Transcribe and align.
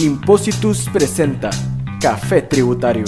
Impositus 0.00 0.88
presenta 0.90 1.50
Café 2.00 2.40
Tributario. 2.40 3.04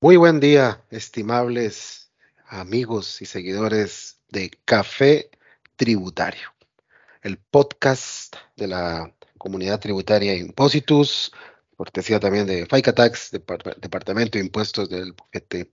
Muy 0.00 0.16
buen 0.16 0.40
día, 0.40 0.82
estimables 0.88 2.10
amigos 2.48 3.20
y 3.20 3.26
seguidores 3.26 4.20
de 4.30 4.52
Café 4.64 5.28
Tributario, 5.76 6.48
el 7.20 7.36
podcast 7.36 8.36
de 8.56 8.68
la 8.68 9.12
comunidad 9.36 9.80
tributaria 9.80 10.34
Impositus, 10.34 11.30
cortesía 11.76 12.18
también 12.18 12.46
de 12.46 12.64
FICA 12.64 12.94
Tax, 12.94 13.32
Departamento 13.32 14.38
de 14.38 14.44
Impuestos 14.46 14.88
del 14.88 15.12
Bufete 15.12 15.70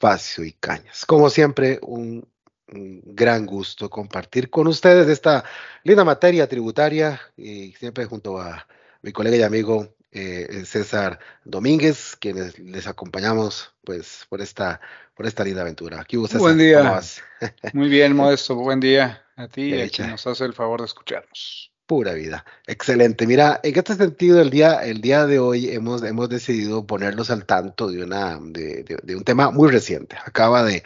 Facio 0.00 0.42
y 0.42 0.52
Cañas. 0.52 1.04
Como 1.04 1.28
siempre, 1.28 1.78
un 1.82 1.92
un 2.22 2.31
gran 2.72 3.46
gusto 3.46 3.90
compartir 3.90 4.50
con 4.50 4.66
ustedes 4.66 5.08
esta 5.08 5.44
linda 5.84 6.04
materia 6.04 6.48
tributaria 6.48 7.20
y 7.36 7.72
siempre 7.72 8.06
junto 8.06 8.38
a 8.38 8.66
mi 9.02 9.12
colega 9.12 9.36
y 9.36 9.42
amigo 9.42 9.94
eh, 10.10 10.64
César 10.66 11.18
Domínguez, 11.44 12.16
quienes 12.16 12.58
les 12.58 12.86
acompañamos 12.86 13.74
pues 13.84 14.26
por 14.28 14.40
esta, 14.40 14.80
por 15.14 15.26
esta 15.26 15.44
linda 15.44 15.62
aventura. 15.62 16.00
Aquí, 16.00 16.16
César, 16.26 16.40
buen 16.40 16.58
día. 16.58 17.00
Muy 17.72 17.88
bien, 17.88 18.14
Modesto. 18.14 18.54
Buen 18.54 18.80
día 18.80 19.24
a 19.36 19.48
ti 19.48 19.74
y 19.74 19.80
a 19.80 19.88
quien 19.88 20.10
nos 20.10 20.26
hace 20.26 20.44
el 20.44 20.52
favor 20.52 20.80
de 20.80 20.86
escucharnos. 20.86 21.72
Pura 21.86 22.12
vida. 22.12 22.44
Excelente. 22.66 23.26
Mira, 23.26 23.60
en 23.62 23.76
este 23.76 23.94
sentido, 23.94 24.40
el 24.40 24.50
día, 24.50 24.84
el 24.84 25.00
día 25.00 25.26
de 25.26 25.38
hoy 25.38 25.70
hemos, 25.70 26.02
hemos 26.04 26.28
decidido 26.28 26.86
ponernos 26.86 27.30
al 27.30 27.44
tanto 27.44 27.90
de, 27.90 28.04
una, 28.04 28.38
de 28.40 29.16
un 29.16 29.24
tema 29.24 29.50
muy 29.50 29.70
reciente. 29.70 30.16
Acaba 30.24 30.62
de 30.62 30.84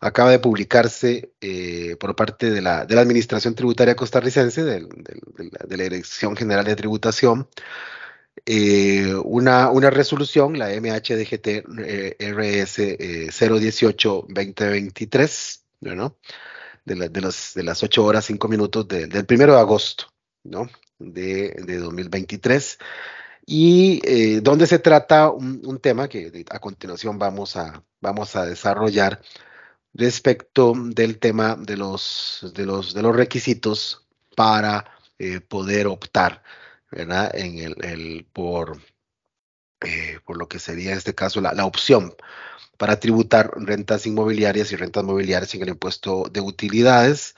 acaba 0.00 0.30
de 0.30 0.38
publicarse 0.38 1.32
eh, 1.40 1.96
por 1.98 2.14
parte 2.14 2.50
de 2.50 2.62
la, 2.62 2.86
de 2.86 2.94
la, 2.94 3.00
Administración 3.00 3.54
Tributaria 3.54 3.96
Costarricense, 3.96 4.64
de, 4.64 4.80
la, 4.80 4.88
Dirección 5.68 6.36
General 6.36 6.64
de 6.64 6.76
Tributación, 6.76 7.48
eh, 8.46 9.14
una, 9.24 9.70
una, 9.70 9.90
resolución, 9.90 10.58
la 10.58 10.68
MHDGT 10.68 11.64
RS 12.18 12.78
018-2023, 13.30 15.62
¿no? 15.80 16.16
de, 16.84 17.08
de, 17.08 17.20
los, 17.20 17.54
de 17.54 17.62
las 17.62 17.82
8 17.82 18.04
horas 18.04 18.24
5 18.26 18.48
minutos 18.48 18.86
del 18.88 19.26
1 19.28 19.46
de 19.46 19.58
agosto 19.58 20.06
¿no? 20.44 20.68
de, 20.98 21.54
de 21.64 21.78
2023 21.78 22.78
y 23.46 24.00
eh, 24.04 24.40
donde 24.42 24.66
se 24.66 24.78
trata 24.78 25.30
un, 25.30 25.62
un, 25.64 25.80
tema 25.80 26.08
que 26.08 26.44
a 26.50 26.58
continuación 26.58 27.18
vamos 27.18 27.56
a, 27.56 27.82
vamos 28.00 28.36
a 28.36 28.44
desarrollar 28.44 29.22
respecto 29.98 30.72
del 30.76 31.18
tema 31.18 31.56
de 31.56 31.76
los, 31.76 32.52
de 32.54 32.64
los, 32.64 32.94
de 32.94 33.02
los 33.02 33.14
requisitos 33.14 34.06
para 34.36 34.84
eh, 35.18 35.40
poder 35.40 35.88
optar 35.88 36.42
¿verdad? 36.90 37.30
En 37.34 37.58
el, 37.58 38.26
por, 38.32 38.80
eh, 39.84 40.20
por 40.24 40.38
lo 40.38 40.48
que 40.48 40.58
sería 40.58 40.92
en 40.92 40.98
este 40.98 41.14
caso 41.14 41.40
la, 41.40 41.52
la, 41.52 41.66
opción 41.66 42.14
para 42.78 43.00
tributar 43.00 43.52
rentas 43.56 44.06
inmobiliarias 44.06 44.72
y 44.72 44.76
rentas 44.76 45.04
mobiliarias 45.04 45.54
en 45.54 45.62
el 45.62 45.70
impuesto 45.70 46.24
de 46.32 46.40
utilidades. 46.40 47.34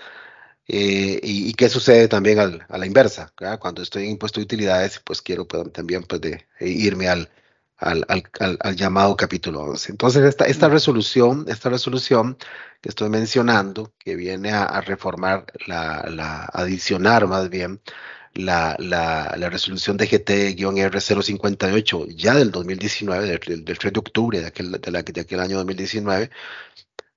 Eh, 0.69 1.19
y, 1.22 1.52
qué 1.55 1.69
sucede 1.69 2.06
también 2.08 2.39
al, 2.39 2.67
a 2.69 2.78
la 2.78 2.86
inversa, 2.86 3.33
cuando 3.61 3.83
estoy 3.83 4.05
en 4.05 4.11
impuesto 4.11 4.39
de 4.39 4.45
utilidades, 4.45 5.00
pues 5.05 5.20
quiero 5.20 5.48
pues, 5.48 5.72
también 5.72 6.05
pues, 6.05 6.20
irme 6.61 7.08
al, 7.08 7.28
al, 7.81 8.05
al, 8.09 8.59
al, 8.61 8.77
llamado 8.77 9.17
capítulo 9.17 9.62
11. 9.62 9.92
Entonces, 9.92 10.23
esta, 10.25 10.45
esta 10.45 10.69
resolución, 10.69 11.47
esta 11.48 11.70
resolución 11.70 12.36
que 12.81 12.91
estoy 12.91 13.09
mencionando, 13.09 13.92
que 13.98 14.14
viene 14.17 14.53
a, 14.53 14.81
reformar, 14.83 15.47
la, 15.67 16.05
la, 16.08 16.45
adicionar 16.53 17.27
más 17.27 17.48
bien 17.51 17.81
la, 18.34 18.77
la, 18.78 19.34
la 19.36 19.51
resolución 19.51 19.96
de 19.96 20.08
GT-R058 20.08 22.07
ya 22.14 22.35
del 22.35 22.51
2019, 22.51 23.27
del, 23.27 23.64
del, 23.64 23.79
3 23.79 23.92
de 23.92 24.01
octubre 24.01 24.41
de 24.41 24.47
aquel, 24.47 24.73
de, 24.73 25.02
de 25.02 25.20
aquel 25.20 25.41
año 25.41 25.57
2019, 25.58 26.30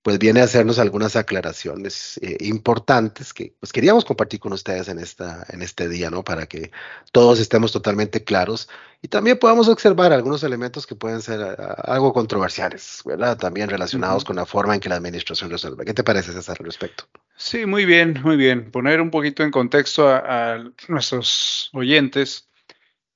pues 0.03 0.19
viene 0.19 0.41
a 0.41 0.43
hacernos 0.43 0.79
algunas 0.79 1.15
aclaraciones 1.15 2.19
eh, 2.21 2.37
importantes 2.41 3.33
que 3.33 3.55
pues 3.59 3.71
queríamos 3.71 4.03
compartir 4.03 4.41
con 4.41 4.51
ustedes 4.51 4.89
en, 4.89 4.99
esta, 4.99 5.45
en 5.49 5.61
este 5.61 5.87
día, 5.87 6.09
¿no? 6.09 6.23
Para 6.23 6.45
que 6.45 6.71
todos 7.13 7.39
estemos 7.39 7.71
totalmente 7.71 8.23
claros 8.25 8.69
y 9.01 9.07
también 9.07 9.39
podamos 9.39 9.69
observar 9.69 10.11
algunos 10.11 10.43
elementos 10.43 10.85
que 10.85 10.95
pueden 10.95 11.21
ser 11.21 11.41
ah, 11.41 11.81
algo 11.85 12.11
controversiales, 12.11 13.01
¿verdad? 13.05 13.37
También 13.37 13.69
relacionados 13.69 14.25
con 14.25 14.35
la 14.35 14.45
forma 14.45 14.75
en 14.75 14.81
que 14.81 14.89
la 14.89 14.95
administración 14.95 15.49
resuelve. 15.49 15.85
¿Qué 15.85 15.93
te 15.93 16.03
parece, 16.03 16.33
César, 16.33 16.57
al 16.59 16.65
respecto? 16.65 17.05
Sí, 17.37 17.65
muy 17.65 17.85
bien, 17.85 18.19
muy 18.23 18.35
bien. 18.35 18.71
Poner 18.71 18.99
un 18.99 19.09
poquito 19.09 19.41
en 19.41 19.51
contexto 19.51 20.09
a, 20.09 20.55
a 20.55 20.63
nuestros 20.89 21.69
oyentes 21.71 22.49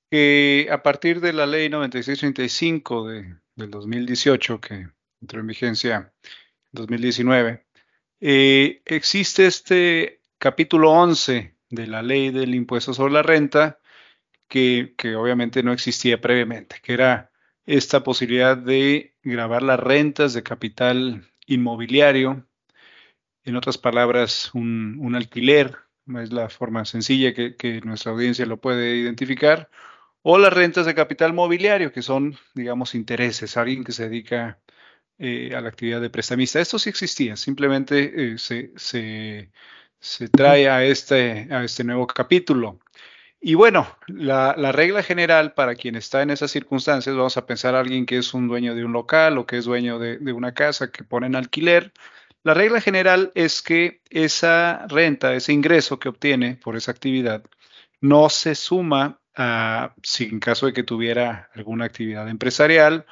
que 0.09 0.69
a 0.71 0.81
partir 0.81 1.19
de 1.19 1.33
la 1.33 1.45
ley 1.45 1.67
9635 1.67 3.07
de, 3.09 3.35
del 3.55 3.71
2018, 3.71 4.61
que 4.61 4.87
entró 5.19 5.41
en 5.41 5.47
vigencia 5.47 6.13
2019, 6.71 7.65
eh, 8.19 8.81
existe 8.85 9.45
este 9.45 10.21
capítulo 10.37 10.91
11 10.91 11.55
de 11.69 11.87
la 11.87 12.01
ley 12.01 12.31
del 12.31 12.55
impuesto 12.55 12.93
sobre 12.93 13.13
la 13.13 13.23
renta 13.23 13.79
que, 14.47 14.95
que, 14.97 15.15
obviamente 15.15 15.63
no 15.63 15.73
existía 15.73 16.21
previamente, 16.21 16.77
que 16.81 16.93
era 16.93 17.31
esta 17.65 18.03
posibilidad 18.03 18.57
de 18.57 19.15
grabar 19.23 19.61
las 19.63 19.79
rentas 19.79 20.33
de 20.33 20.43
capital 20.43 21.29
inmobiliario, 21.45 22.47
en 23.43 23.55
otras 23.55 23.77
palabras, 23.77 24.51
un, 24.53 24.97
un 24.99 25.15
alquiler, 25.15 25.77
es 26.21 26.31
la 26.33 26.49
forma 26.49 26.85
sencilla 26.85 27.33
que, 27.33 27.55
que, 27.55 27.81
nuestra 27.81 28.11
audiencia 28.11 28.45
lo 28.45 28.59
puede 28.59 28.97
identificar, 28.97 29.69
o 30.21 30.37
las 30.37 30.53
rentas 30.53 30.85
de 30.85 30.95
capital 30.95 31.33
mobiliario, 31.33 31.91
que 31.91 32.01
son, 32.01 32.37
digamos, 32.55 32.95
intereses, 32.95 33.55
alguien 33.57 33.83
que 33.83 33.93
se 33.93 34.09
dedica 34.09 34.59
eh, 35.19 35.53
a 35.55 35.61
la 35.61 35.69
actividad 35.69 36.01
de 36.01 36.09
prestamista. 36.09 36.59
Esto 36.59 36.79
sí 36.79 36.89
existía, 36.89 37.35
simplemente 37.35 38.33
eh, 38.33 38.37
se, 38.37 38.71
se, 38.75 39.49
trae 40.29 40.69
a 40.69 40.83
este, 40.83 41.47
a 41.51 41.63
este 41.63 41.83
nuevo 41.83 42.07
capítulo. 42.07 42.79
Y 43.39 43.53
bueno, 43.53 43.87
la, 44.07 44.55
la, 44.57 44.71
regla 44.71 45.03
general 45.03 45.53
para 45.53 45.75
quien 45.75 45.95
está 45.95 46.21
en 46.23 46.31
esas 46.31 46.51
circunstancias, 46.51 47.15
vamos 47.15 47.37
a 47.37 47.45
pensar 47.45 47.75
a 47.75 47.79
alguien 47.79 48.05
que 48.05 48.17
es 48.17 48.33
un 48.33 48.47
dueño 48.47 48.75
de 48.75 48.83
un 48.83 48.93
local 48.93 49.37
o 49.37 49.45
que 49.45 49.57
es 49.57 49.65
dueño 49.65 49.99
de 49.99 50.33
una 50.33 50.53
casa 50.53 50.91
que 50.91 51.03
pone 51.03 51.27
en 51.27 51.35
alquiler. 51.35 51.93
La 52.47 52.53
regla 52.53 52.79
general 52.79 53.31
es 53.35 53.61
que 53.61 54.01
esa 54.09 54.87
renta, 54.87 55.33
ese 55.33 55.53
ingreso 55.53 55.99
que 55.99 56.09
obtiene 56.09 56.55
por 56.55 56.77
esa 56.77 56.91
actividad, 56.91 57.43
no 57.99 58.29
se 58.29 58.55
suma 58.55 59.19
a, 59.35 59.93
si 60.01 60.25
en 60.25 60.39
caso 60.39 60.65
de 60.65 60.73
que 60.73 60.83
tuviera 60.83 61.49
alguna 61.53 61.85
actividad 61.85 62.29
empresarial 62.29 63.05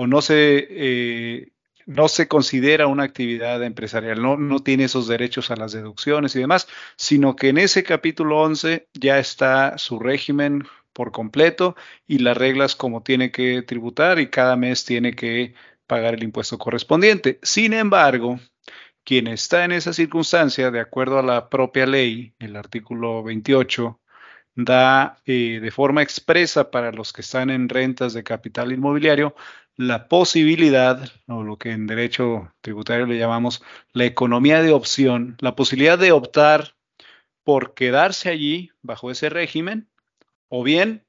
o 0.00 0.06
no 0.06 0.22
se, 0.22 0.66
eh, 0.70 1.52
no 1.84 2.08
se 2.08 2.26
considera 2.26 2.86
una 2.86 3.02
actividad 3.02 3.62
empresarial, 3.62 4.22
no, 4.22 4.38
no 4.38 4.60
tiene 4.60 4.84
esos 4.84 5.06
derechos 5.06 5.50
a 5.50 5.56
las 5.56 5.72
deducciones 5.72 6.34
y 6.34 6.38
demás, 6.38 6.68
sino 6.96 7.36
que 7.36 7.50
en 7.50 7.58
ese 7.58 7.82
capítulo 7.82 8.40
11 8.40 8.88
ya 8.94 9.18
está 9.18 9.76
su 9.76 9.98
régimen 9.98 10.64
por 10.94 11.12
completo 11.12 11.76
y 12.06 12.20
las 12.20 12.34
reglas 12.38 12.76
como 12.76 13.02
tiene 13.02 13.30
que 13.30 13.60
tributar 13.60 14.20
y 14.20 14.30
cada 14.30 14.56
mes 14.56 14.86
tiene 14.86 15.12
que 15.14 15.52
pagar 15.86 16.14
el 16.14 16.22
impuesto 16.22 16.56
correspondiente. 16.56 17.38
Sin 17.42 17.74
embargo, 17.74 18.40
quien 19.04 19.26
está 19.26 19.66
en 19.66 19.72
esa 19.72 19.92
circunstancia, 19.92 20.70
de 20.70 20.80
acuerdo 20.80 21.18
a 21.18 21.22
la 21.22 21.50
propia 21.50 21.84
ley, 21.84 22.32
el 22.38 22.56
artículo 22.56 23.22
28, 23.22 24.00
da 24.54 25.20
eh, 25.26 25.60
de 25.60 25.70
forma 25.70 26.02
expresa 26.02 26.70
para 26.70 26.92
los 26.92 27.12
que 27.12 27.20
están 27.20 27.50
en 27.50 27.68
rentas 27.68 28.12
de 28.12 28.24
capital 28.24 28.72
inmobiliario 28.72 29.34
la 29.80 30.08
posibilidad, 30.08 31.10
o 31.26 31.42
lo 31.42 31.56
que 31.56 31.70
en 31.70 31.86
derecho 31.86 32.52
tributario 32.60 33.06
le 33.06 33.16
llamamos 33.16 33.62
la 33.94 34.04
economía 34.04 34.60
de 34.60 34.72
opción, 34.72 35.38
la 35.40 35.56
posibilidad 35.56 35.98
de 35.98 36.12
optar 36.12 36.76
por 37.44 37.72
quedarse 37.72 38.28
allí 38.28 38.70
bajo 38.82 39.10
ese 39.10 39.30
régimen 39.30 39.88
o 40.48 40.62
bien 40.62 41.06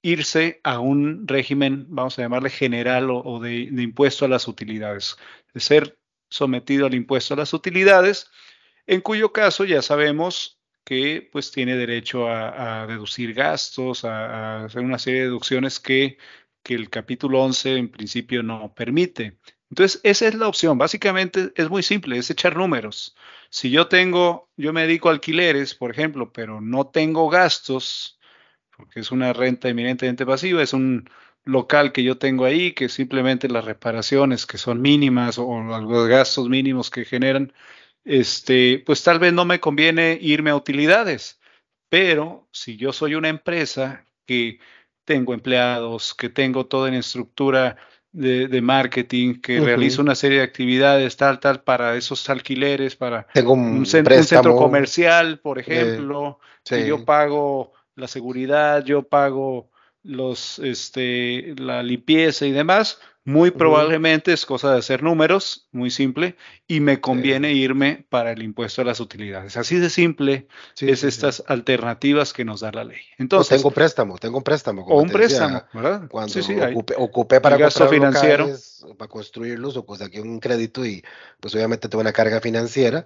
irse 0.00 0.60
a 0.64 0.80
un 0.80 1.28
régimen, 1.28 1.84
vamos 1.90 2.18
a 2.18 2.22
llamarle 2.22 2.48
general 2.48 3.10
o, 3.10 3.38
de, 3.38 3.64
impuesto 3.64 4.24
a 4.24 4.28
las 4.28 4.48
utilidades, 4.48 5.18
de 5.52 5.60
ser 5.60 5.98
sometido 6.30 6.86
al 6.86 6.94
impuesto 6.94 7.34
a 7.34 7.36
las 7.36 7.52
utilidades, 7.52 8.30
en 8.86 9.02
cuyo 9.02 9.30
caso 9.34 9.66
ya 9.66 9.82
sabemos 9.82 10.58
que 10.84 11.28
pues 11.30 11.52
tiene 11.52 11.76
derecho 11.76 12.28
a, 12.28 12.82
a 12.82 12.86
deducir 12.86 13.34
gastos, 13.34 14.06
a, 14.06 14.62
a, 14.62 14.64
hacer 14.64 14.80
una 14.80 14.98
serie 14.98 15.20
de 15.20 15.26
deducciones 15.26 15.78
que 15.80 16.16
que 16.62 16.74
el 16.74 16.90
capítulo 16.90 17.42
11 17.42 17.76
en 17.76 17.88
principio 17.90 18.42
no 18.42 18.74
permite. 18.74 19.38
Entonces, 19.70 20.00
esa 20.02 20.26
es 20.28 20.34
la 20.34 20.48
opción. 20.48 20.78
Básicamente 20.78 21.52
es 21.56 21.70
muy 21.70 21.82
simple, 21.82 22.18
es 22.18 22.30
echar 22.30 22.56
números. 22.56 23.16
Si 23.50 23.70
yo 23.70 23.88
tengo, 23.88 24.50
yo 24.56 24.72
me 24.72 24.82
dedico 24.82 25.08
a 25.08 25.12
alquileres, 25.12 25.74
por 25.74 25.90
ejemplo, 25.92 26.32
pero 26.32 26.60
no 26.60 26.88
tengo 26.88 27.28
gastos, 27.30 28.18
porque 28.76 29.00
es 29.00 29.12
una 29.12 29.32
renta 29.32 29.68
eminentemente 29.68 30.26
pasiva, 30.26 30.62
es 30.62 30.72
un 30.72 31.08
local 31.44 31.92
que 31.92 32.02
yo 32.02 32.18
tengo 32.18 32.44
ahí, 32.44 32.72
que 32.72 32.88
simplemente 32.88 33.48
las 33.48 33.64
reparaciones 33.64 34.46
que 34.46 34.58
son 34.58 34.80
mínimas 34.82 35.38
o 35.38 35.60
los 35.62 36.08
gastos 36.08 36.48
mínimos 36.48 36.90
que 36.90 37.04
generan 37.04 37.52
este, 38.04 38.82
pues 38.86 39.02
tal 39.04 39.18
vez 39.18 39.32
no 39.32 39.44
me 39.44 39.60
conviene 39.60 40.18
irme 40.20 40.50
a 40.50 40.56
utilidades. 40.56 41.40
Pero 41.88 42.48
si 42.52 42.76
yo 42.76 42.92
soy 42.92 43.14
una 43.14 43.28
empresa 43.28 44.06
que 44.26 44.60
tengo 45.10 45.34
empleados, 45.34 46.14
que 46.14 46.28
tengo 46.28 46.66
toda 46.66 46.88
una 46.88 47.00
estructura 47.00 47.76
de, 48.12 48.60
marketing, 48.62 49.40
que 49.40 49.58
realizo 49.58 50.02
una 50.02 50.14
serie 50.14 50.38
de 50.38 50.44
actividades, 50.44 51.16
tal, 51.16 51.40
tal, 51.40 51.64
para 51.64 51.96
esos 51.96 52.30
alquileres, 52.30 52.94
para 52.94 53.26
un, 53.44 53.84
centro, 53.86 54.54
comercial, 54.54 55.40
por 55.40 55.58
eh, 55.58 55.62
ejemplo, 55.62 56.38
que 56.64 56.86
yo 56.86 57.04
pago 57.04 57.72
la 57.96 58.06
seguridad, 58.06 58.84
yo 58.84 59.02
pago 59.02 59.69
los, 60.02 60.58
este, 60.60 61.54
la 61.56 61.82
limpieza 61.82 62.46
y 62.46 62.52
demás, 62.52 62.98
muy 63.24 63.50
probablemente 63.50 64.32
es 64.32 64.46
cosa 64.46 64.72
de 64.72 64.78
hacer 64.78 65.02
números, 65.02 65.68
muy 65.72 65.90
simple, 65.90 66.36
y 66.66 66.80
me 66.80 67.00
conviene 67.00 67.52
irme 67.52 68.06
para 68.08 68.32
el 68.32 68.42
impuesto 68.42 68.80
a 68.80 68.84
las 68.84 68.98
utilidades. 68.98 69.56
Así 69.58 69.76
de 69.76 69.90
simple 69.90 70.48
es 70.80 71.04
estas 71.04 71.44
alternativas 71.46 72.32
que 72.32 72.44
nos 72.46 72.60
da 72.60 72.72
la 72.72 72.84
ley. 72.84 73.00
Entonces, 73.18 73.58
tengo 73.58 73.70
préstamo, 73.70 74.16
tengo 74.18 74.38
un 74.38 74.42
préstamo. 74.42 74.84
o 74.86 75.00
un 75.00 75.10
préstamo, 75.10 75.62
¿verdad? 75.74 76.08
Cuando 76.08 76.34
ocupé, 76.96 77.40
para 77.40 77.58
gasto 77.58 77.86
financiero. 77.88 78.48
para 78.96 79.08
construirlos, 79.08 79.76
o 79.76 79.84
pues 79.84 80.00
aquí 80.00 80.18
un 80.18 80.40
crédito 80.40 80.84
y 80.86 81.04
pues 81.40 81.54
obviamente 81.54 81.88
tengo 81.88 82.00
una 82.00 82.12
carga 82.12 82.40
financiera 82.40 83.04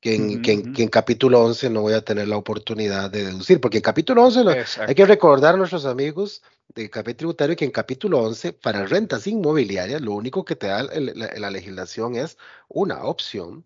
que 0.00 0.14
en, 0.14 0.42
que, 0.42 0.52
en, 0.52 0.88
capítulo 0.88 1.40
11 1.44 1.70
no 1.70 1.82
voy 1.82 1.92
a 1.92 2.00
tener 2.00 2.26
la 2.26 2.38
oportunidad 2.38 3.10
de 3.10 3.26
deducir, 3.26 3.60
porque 3.60 3.78
en 3.78 3.82
capítulo 3.82 4.24
11 4.24 4.44
hay 4.86 4.94
que 4.94 5.04
recordar 5.04 5.54
a 5.54 5.58
nuestros 5.58 5.84
amigos 5.84 6.42
de 6.74 6.88
café 6.88 7.14
tributario 7.14 7.54
que 7.54 7.66
en 7.66 7.70
capítulo 7.70 8.20
11 8.20 8.54
para 8.54 8.86
rentas 8.86 9.26
inmobiliarias 9.26 10.00
lo 10.00 10.12
único 10.12 10.44
que 10.44 10.56
te 10.56 10.68
da 10.68 10.84
la, 10.84 11.50
legislación 11.50 12.14
es 12.16 12.38
una 12.68 13.04
opción 13.04 13.64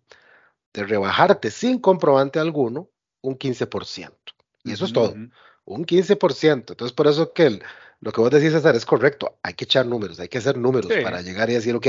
de 0.73 0.83
rebajarte 0.83 1.51
sin 1.51 1.79
comprobante 1.79 2.39
alguno 2.39 2.89
un 3.21 3.39
15%. 3.39 4.11
Y 4.65 4.73
eso 4.73 4.85
es 4.85 4.93
todo, 4.93 5.13
un 5.63 5.85
15%. 5.85 6.51
Entonces 6.51 6.91
por 6.91 7.07
eso 7.07 7.31
que 7.31 7.59
lo 8.01 8.11
que 8.11 8.21
vos 8.21 8.29
decís, 8.29 8.51
César, 8.51 8.75
es 8.75 8.85
correcto. 8.85 9.39
Hay 9.41 9.53
que 9.53 9.63
echar 9.63 9.85
números, 9.85 10.19
hay 10.19 10.27
que 10.27 10.37
hacer 10.37 10.57
números 10.57 10.91
para 11.01 11.21
llegar 11.21 11.49
y 11.49 11.53
decir, 11.53 11.75
ok, 11.75 11.87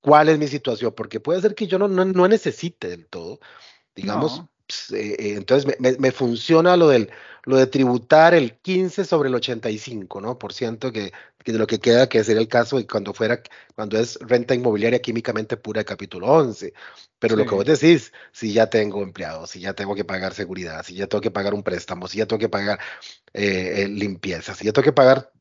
cuál 0.00 0.28
es 0.28 0.38
mi 0.38 0.48
situación, 0.48 0.92
porque 0.96 1.20
puede 1.20 1.40
ser 1.40 1.54
que 1.54 1.66
yo 1.66 1.78
no, 1.78 1.88
no, 1.88 2.28
necesite 2.28 2.88
del 2.88 3.06
todo, 3.06 3.40
digamos, 3.94 4.44
pues, 4.66 4.92
eh, 4.92 5.16
eh, 5.18 5.34
entonces 5.36 5.76
me, 5.80 6.12
funciona 6.12 6.76
lo, 6.76 6.88
del, 6.88 7.10
lo 7.44 7.56
de 7.56 7.66
tributar 7.66 8.34
el 8.34 8.56
15 8.58 9.04
sobre 9.04 9.28
el 9.28 9.34
85, 9.34 10.20
¿no? 10.20 10.38
Por 10.38 10.52
ciento 10.52 10.92
que, 10.92 11.12
de 11.44 11.58
lo 11.58 11.66
que 11.66 11.80
queda, 11.80 12.08
que 12.08 12.22
sería 12.22 12.40
el 12.40 12.48
caso 12.48 12.78
y 12.78 12.86
cuando 12.86 13.12
fuera, 13.12 13.42
cuando 13.74 13.98
es 13.98 14.18
renta 14.20 14.54
inmobiliaria 14.54 15.02
químicamente 15.02 15.56
pura 15.56 15.82
capítulo 15.82 16.28
11. 16.28 16.72
Pero 17.18 17.36
lo 17.36 17.46
que 17.46 17.54
vos 17.54 17.64
decís, 17.64 18.12
si 18.32 18.52
ya 18.52 18.70
tengo 18.70 19.02
empleados, 19.02 19.50
si 19.50 19.60
ya 19.60 19.74
tengo 19.74 19.94
que 19.94 20.04
pagar 20.04 20.34
seguridad, 20.34 20.84
si 20.84 20.94
ya 20.94 21.06
tengo 21.06 21.20
que 21.20 21.30
pagar 21.30 21.52
un 21.52 21.62
préstamo, 21.62 22.06
si 22.06 22.18
ya 22.18 22.26
tengo 22.26 22.38
que 22.38 22.48
pagar 22.48 22.78
eh, 23.32 23.88
limpieza, 23.88 24.54
si 24.54 24.64
ya 24.64 24.72
tengo 24.72 24.84
que 24.84 24.92
pagar 24.92 25.32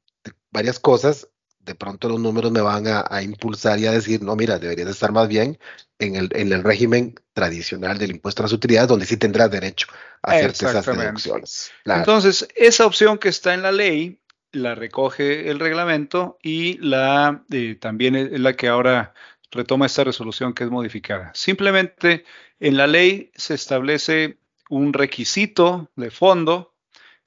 varias 0.51 0.79
cosas, 0.79 1.29
de 1.69 1.75
pronto 1.75 2.09
los 2.09 2.19
números 2.19 2.51
me 2.51 2.61
van 2.61 2.85
a, 2.87 3.21
impulsar 3.21 3.77
y 3.77 3.85
a 3.85 3.91
decir, 3.91 4.23
no, 4.23 4.35
mira, 4.35 4.57
deberías 4.57 4.89
estar 4.89 5.11
más 5.11 5.27
bien 5.27 5.59
en 5.99 6.15
el, 6.15 6.27
en 6.33 6.51
el 6.51 6.63
régimen 6.63 7.13
tradicional 7.33 7.99
del 7.99 8.09
impuesto 8.09 8.41
a 8.41 8.45
las 8.45 8.53
utilidades, 8.53 8.89
donde 8.89 9.05
sí 9.05 9.17
tendrás 9.17 9.51
derecho 9.51 9.85
a 10.23 10.31
hacer 10.31 10.49
esas 10.49 10.83
deducciones. 10.83 11.71
Entonces, 11.85 12.47
esa 12.55 12.87
opción 12.87 13.19
que 13.19 13.29
está 13.29 13.53
en 13.53 13.61
la 13.61 13.71
ley 13.71 14.19
la 14.51 14.73
recoge 14.73 15.51
el 15.51 15.59
reglamento 15.59 16.39
y 16.41 16.79
la 16.79 17.43
eh, 17.51 17.77
también 17.79 18.15
es 18.15 18.39
la 18.39 18.55
que 18.55 18.67
ahora 18.67 19.13
retoma 19.51 19.85
esta 19.85 20.03
resolución 20.03 20.53
que 20.53 20.63
es 20.63 20.71
modificada. 20.71 21.29
Simplemente 21.35 22.25
en 22.59 22.77
la 22.77 22.87
ley 22.87 23.29
se 23.35 23.53
establece 23.53 24.39
un 24.71 24.93
requisito 24.93 25.91
de 25.95 26.09
fondo 26.09 26.73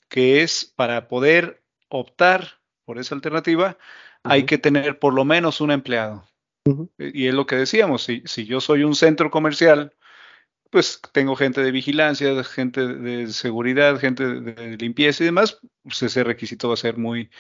que 0.09 0.43
es 0.43 0.65
para 0.65 1.07
poder 1.07 1.63
optar 1.89 2.59
por 2.85 2.99
esa 2.99 3.15
alternativa, 3.15 3.79
hay 4.25 4.45
que 4.45 4.59
tener 4.59 4.99
por 4.99 5.15
lo 5.15 5.25
menos 5.25 5.61
un 5.61 5.71
empleado. 5.71 6.25
Y 6.99 7.27
es 7.27 7.35
lo 7.35 7.47
que 7.47 7.57
decíamos, 7.57 8.05
si, 8.05 8.23
si, 8.25 8.45
yo 8.45 8.61
soy 8.61 8.85
un 8.85 8.95
centro 8.95 9.31
comercial, 9.31 9.93
pues 10.71 11.01
tengo 11.13 11.35
gente 11.37 11.61
de 11.61 11.73
vigilancia, 11.73 12.43
gente 12.45 12.87
de 12.87 13.27
seguridad, 13.33 13.99
gente 13.99 14.25
de 14.25 14.77
limpieza 14.77 15.25
y 15.25 15.27
demás, 15.27 15.61
pues 15.83 16.03
ese 16.03 16.25
requisito 16.25 16.69
va 16.69 16.75
a 16.75 16.79
ser 16.79 16.97
muy, 16.97 17.31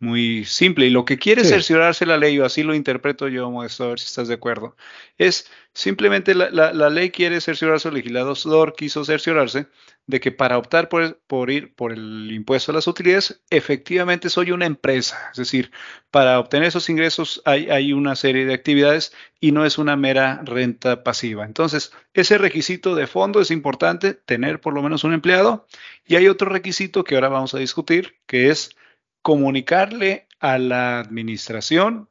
muy 0.00 0.44
simple. 0.44 0.86
Y 0.86 0.90
lo 0.90 1.04
que 1.04 1.18
quiere 1.18 1.44
cerciorarse 1.44 2.06
la 2.06 2.16
ley, 2.16 2.38
o 2.38 2.44
así 2.44 2.62
lo 2.62 2.74
interpreto 2.74 3.28
yo, 3.28 3.50
Modesto, 3.50 3.84
a 3.84 3.88
ver 3.88 4.00
si 4.00 4.06
estás 4.06 4.28
de 4.28 4.34
acuerdo, 4.34 4.76
es 5.18 5.50
simplemente 5.72 6.34
la, 6.34 6.50
la, 6.50 6.90
ley 6.90 7.10
quiere 7.10 7.40
cerciorarse, 7.40 7.88
el 7.88 7.94
legislador 7.94 8.74
quiso 8.76 9.04
cerciorarse 9.04 9.66
de 10.06 10.20
que 10.20 10.30
para 10.30 10.58
optar 10.58 10.88
por, 10.88 11.18
por, 11.26 11.50
ir 11.50 11.74
por 11.74 11.92
el 11.92 12.30
impuesto 12.30 12.70
a 12.70 12.74
las 12.74 12.86
utilidades, 12.86 13.40
efectivamente 13.50 14.28
soy 14.28 14.50
una 14.52 14.66
empresa. 14.66 15.30
Es 15.32 15.38
decir, 15.38 15.70
para 16.10 16.38
obtener 16.38 16.68
esos 16.68 16.88
ingresos 16.90 17.40
hay, 17.44 17.70
hay 17.70 17.92
una 17.92 18.14
serie 18.14 18.44
de 18.44 18.54
actividades 18.54 19.14
y 19.40 19.52
no 19.52 19.64
es 19.64 19.78
una 19.78 19.96
mera 19.96 20.42
renta 20.44 21.02
pasiva. 21.02 21.44
Entonces, 21.44 21.92
ese 22.12 22.38
requisito 22.38 22.94
de 22.94 23.06
fondo 23.06 23.40
es 23.40 23.50
importante, 23.50 24.14
tener 24.14 24.60
por 24.60 24.74
lo 24.74 24.82
menos 24.82 25.04
un 25.04 25.14
empleado. 25.14 25.66
Y 26.06 26.16
hay 26.16 26.28
otro 26.28 26.50
requisito 26.50 27.02
que 27.02 27.14
ahora 27.14 27.28
vamos 27.28 27.54
a 27.54 27.58
discutir, 27.58 28.16
que 28.26 28.50
es 28.50 28.76
comunicarle 29.24 30.28
a 30.38 30.58
la 30.58 31.00
administración 31.00 32.10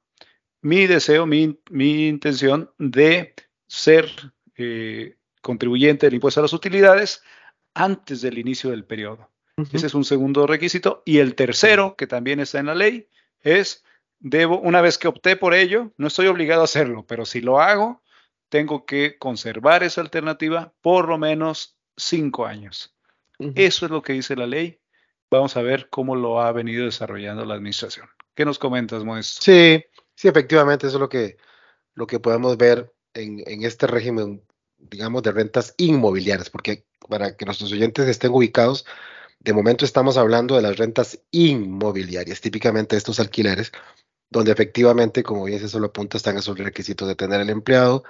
mi 0.61 0.87
deseo, 0.87 1.27
mi, 1.27 1.59
intención 1.69 2.71
de 2.79 3.35
ser 3.67 4.09
eh, 4.57 5.17
contribuyente 5.39 6.07
del 6.07 6.15
impuesto 6.15 6.39
a 6.39 6.43
las 6.43 6.53
utilidades 6.53 7.21
antes 7.75 8.21
del 8.21 8.39
inicio 8.39 8.71
del 8.71 8.83
periodo. 8.83 9.29
Ese 9.71 9.85
es 9.85 9.93
un 9.93 10.05
segundo 10.05 10.47
requisito. 10.47 11.03
Y 11.05 11.19
el 11.19 11.35
tercero, 11.35 11.95
que 11.95 12.07
también 12.07 12.39
está 12.39 12.59
en 12.59 12.65
la 12.65 12.73
ley, 12.73 13.07
es, 13.41 13.83
debo, 14.19 14.59
una 14.59 14.81
vez 14.81 14.97
que 14.97 15.07
opté 15.07 15.35
por 15.35 15.53
ello, 15.53 15.93
no 15.97 16.07
estoy 16.07 16.25
obligado 16.25 16.61
a 16.61 16.65
hacerlo, 16.65 17.05
pero 17.05 17.25
si 17.25 17.41
lo 17.41 17.61
hago, 17.61 18.01
tengo 18.49 18.87
que 18.87 19.19
conservar 19.19 19.83
esa 19.83 20.01
alternativa 20.01 20.73
por 20.81 21.09
lo 21.09 21.19
menos 21.19 21.77
cinco 21.95 22.47
años. 22.47 22.95
Eso 23.53 23.85
es 23.85 23.91
lo 23.91 24.01
que 24.01 24.13
dice 24.13 24.35
la 24.35 24.47
ley 24.47 24.79
vamos 25.37 25.57
a 25.57 25.61
ver 25.61 25.89
cómo 25.89 26.15
lo 26.15 26.41
ha 26.41 26.51
venido 26.51 26.85
desarrollando 26.85 27.45
la 27.45 27.55
administración. 27.55 28.07
¿Qué 28.35 28.45
nos 28.45 28.59
comentas, 28.59 29.03
Modesto? 29.03 29.41
Sí, 29.41 29.83
sí, 30.15 30.27
efectivamente, 30.27 30.87
eso 30.87 30.97
es 30.97 31.01
lo 31.01 31.09
que, 31.09 31.37
lo 31.93 32.07
que 32.07 32.19
podemos 32.19 32.57
ver 32.57 32.93
en, 33.13 33.43
en 33.45 33.63
este 33.63 33.87
régimen, 33.87 34.43
digamos, 34.77 35.23
de 35.23 35.31
rentas 35.31 35.75
inmobiliarias, 35.77 36.49
porque 36.49 36.85
para 37.09 37.35
que 37.35 37.45
nuestros 37.45 37.71
oyentes 37.71 38.07
estén 38.07 38.31
ubicados, 38.31 38.85
de 39.39 39.53
momento 39.53 39.85
estamos 39.85 40.17
hablando 40.17 40.55
de 40.55 40.61
las 40.61 40.77
rentas 40.77 41.19
inmobiliarias, 41.31 42.41
típicamente 42.41 42.95
estos 42.95 43.19
alquileres, 43.19 43.71
donde 44.33 44.51
efectivamente, 44.51 45.23
como 45.23 45.45
bien 45.45 45.67
se 45.69 45.79
lo 45.79 45.87
apunta, 45.87 46.17
están 46.17 46.37
esos 46.37 46.57
requisitos 46.57 47.07
de 47.07 47.15
tener 47.15 47.39
el 47.39 47.49
empleado, 47.49 48.03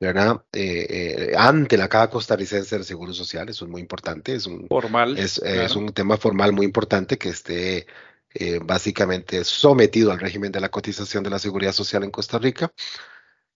¿verdad? 0.00 0.44
Eh, 0.52 0.86
eh, 0.90 1.34
ante 1.38 1.78
la 1.78 1.88
Caja 1.88 2.10
Costarricense 2.10 2.74
del 2.74 2.84
Seguro 2.84 3.14
Social, 3.14 3.48
eso 3.48 3.64
es 3.64 3.70
muy 3.70 3.80
importante, 3.80 4.34
es 4.34 4.46
un, 4.46 4.66
formal, 4.68 5.16
es, 5.16 5.38
es 5.38 5.76
un 5.76 5.92
tema 5.92 6.16
formal 6.16 6.52
muy 6.52 6.66
importante 6.66 7.16
que 7.16 7.28
esté 7.30 7.86
eh, 8.34 8.60
básicamente 8.62 9.44
sometido 9.44 10.10
al 10.10 10.18
régimen 10.18 10.52
de 10.52 10.60
la 10.60 10.70
cotización 10.70 11.22
de 11.22 11.30
la 11.30 11.38
Seguridad 11.38 11.72
Social 11.72 12.02
en 12.02 12.10
Costa 12.10 12.38
Rica 12.38 12.72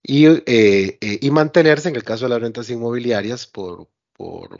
y, 0.02 0.26
y 1.26 1.30
mantenerse 1.30 1.88
en 1.88 1.96
el 1.96 2.04
caso 2.04 2.26
de 2.26 2.30
las 2.30 2.42
rentas 2.42 2.70
inmobiliarias 2.70 3.46
por, 3.46 3.88
por, 4.12 4.56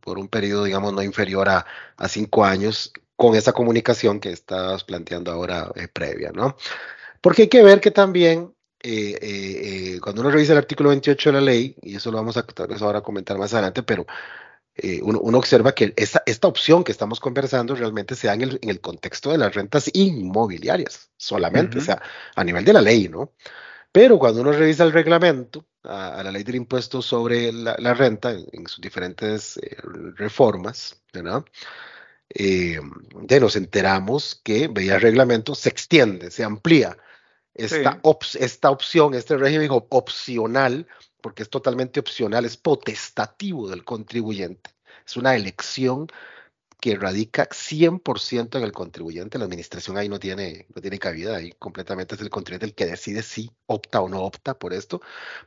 por, 0.00 0.18
un 0.18 0.28
periodo, 0.28 0.64
digamos, 0.64 0.92
no 0.92 1.02
inferior 1.02 1.48
a, 1.48 1.66
a 1.96 2.08
cinco 2.08 2.44
años 2.44 2.92
con 3.18 3.34
esa 3.34 3.52
comunicación 3.52 4.20
que 4.20 4.30
estás 4.30 4.84
planteando 4.84 5.32
ahora 5.32 5.70
previa, 5.92 6.30
¿no? 6.32 6.56
Porque 7.20 7.42
hay 7.42 7.48
que 7.48 7.64
ver 7.64 7.80
que 7.80 7.90
también 7.90 8.54
eh, 8.80 9.18
eh, 9.20 9.94
eh, 9.94 10.00
cuando 10.00 10.20
uno 10.20 10.30
revisa 10.30 10.52
el 10.52 10.58
artículo 10.58 10.90
28 10.90 11.30
de 11.30 11.32
la 11.32 11.40
ley, 11.40 11.74
y 11.82 11.96
eso 11.96 12.12
lo 12.12 12.18
vamos 12.18 12.36
a 12.36 12.46
ahora 12.80 13.00
comentar 13.00 13.36
más 13.36 13.52
adelante, 13.52 13.82
pero 13.82 14.06
uno, 15.02 15.38
observa 15.38 15.74
que 15.74 15.92
esta, 15.96 16.22
esta 16.24 16.46
opción 16.46 16.84
que 16.84 16.92
estamos 16.92 17.18
conversando 17.18 17.74
realmente 17.74 18.14
se 18.14 18.28
da 18.28 18.34
en 18.34 18.42
el, 18.42 18.58
en 18.62 18.70
el 18.70 18.80
contexto 18.80 19.32
de 19.32 19.38
las 19.38 19.52
rentas 19.52 19.90
inmobiliarias, 19.92 21.10
solamente, 21.16 21.78
o 21.78 21.80
sea, 21.80 22.00
a 22.36 22.44
nivel 22.44 22.64
de 22.64 22.72
la 22.72 22.80
ley, 22.80 23.08
¿no? 23.08 23.32
Pero 23.90 24.20
cuando 24.20 24.42
uno 24.42 24.52
revisa 24.52 24.84
el 24.84 24.92
reglamento, 24.92 25.66
a, 25.82 26.22
la 26.22 26.30
ley 26.30 26.44
del 26.44 26.54
impuesto 26.54 27.02
sobre 27.02 27.52
la, 27.52 27.74
renta, 27.94 28.30
en, 28.30 28.68
sus 28.68 28.80
diferentes 28.80 29.58
reformas, 30.14 31.02
¿no? 31.12 31.44
Ya 32.34 33.40
nos 33.40 33.56
enteramos 33.56 34.40
que, 34.44 34.68
veía 34.68 34.96
el 34.96 35.00
reglamento, 35.00 35.54
se 35.54 35.68
extiende, 35.68 36.30
se 36.30 36.44
amplía 36.44 36.96
esta, 37.54 38.00
esta 38.38 38.70
opción, 38.70 39.14
este 39.14 39.36
régimen 39.36 39.70
opcional, 39.70 40.86
porque 41.20 41.42
es 41.42 41.50
totalmente 41.50 42.00
opcional, 42.00 42.44
es 42.44 42.56
potestativo 42.56 43.68
del 43.68 43.84
contribuyente. 43.84 44.70
Es 45.04 45.16
una 45.16 45.34
elección 45.34 46.06
que 46.80 46.96
radica 46.96 47.48
100% 47.48 48.56
en 48.56 48.64
el 48.64 48.72
contribuyente. 48.72 49.38
La 49.38 49.44
administración 49.44 49.96
ahí 49.96 50.08
no 50.08 50.20
tiene, 50.20 50.66
no 50.74 50.80
tiene 50.80 50.98
cabida, 50.98 51.36
ahí 51.36 51.52
completamente 51.58 52.14
es 52.14 52.20
el 52.20 52.30
contribuyente 52.30 52.66
el 52.66 52.74
que 52.74 52.86
decide 52.86 53.22
si 53.22 53.50
opta 53.66 54.00
o 54.00 54.08
no 54.08 54.22
opta 54.22 54.54
por 54.54 54.72
esto. 54.72 55.00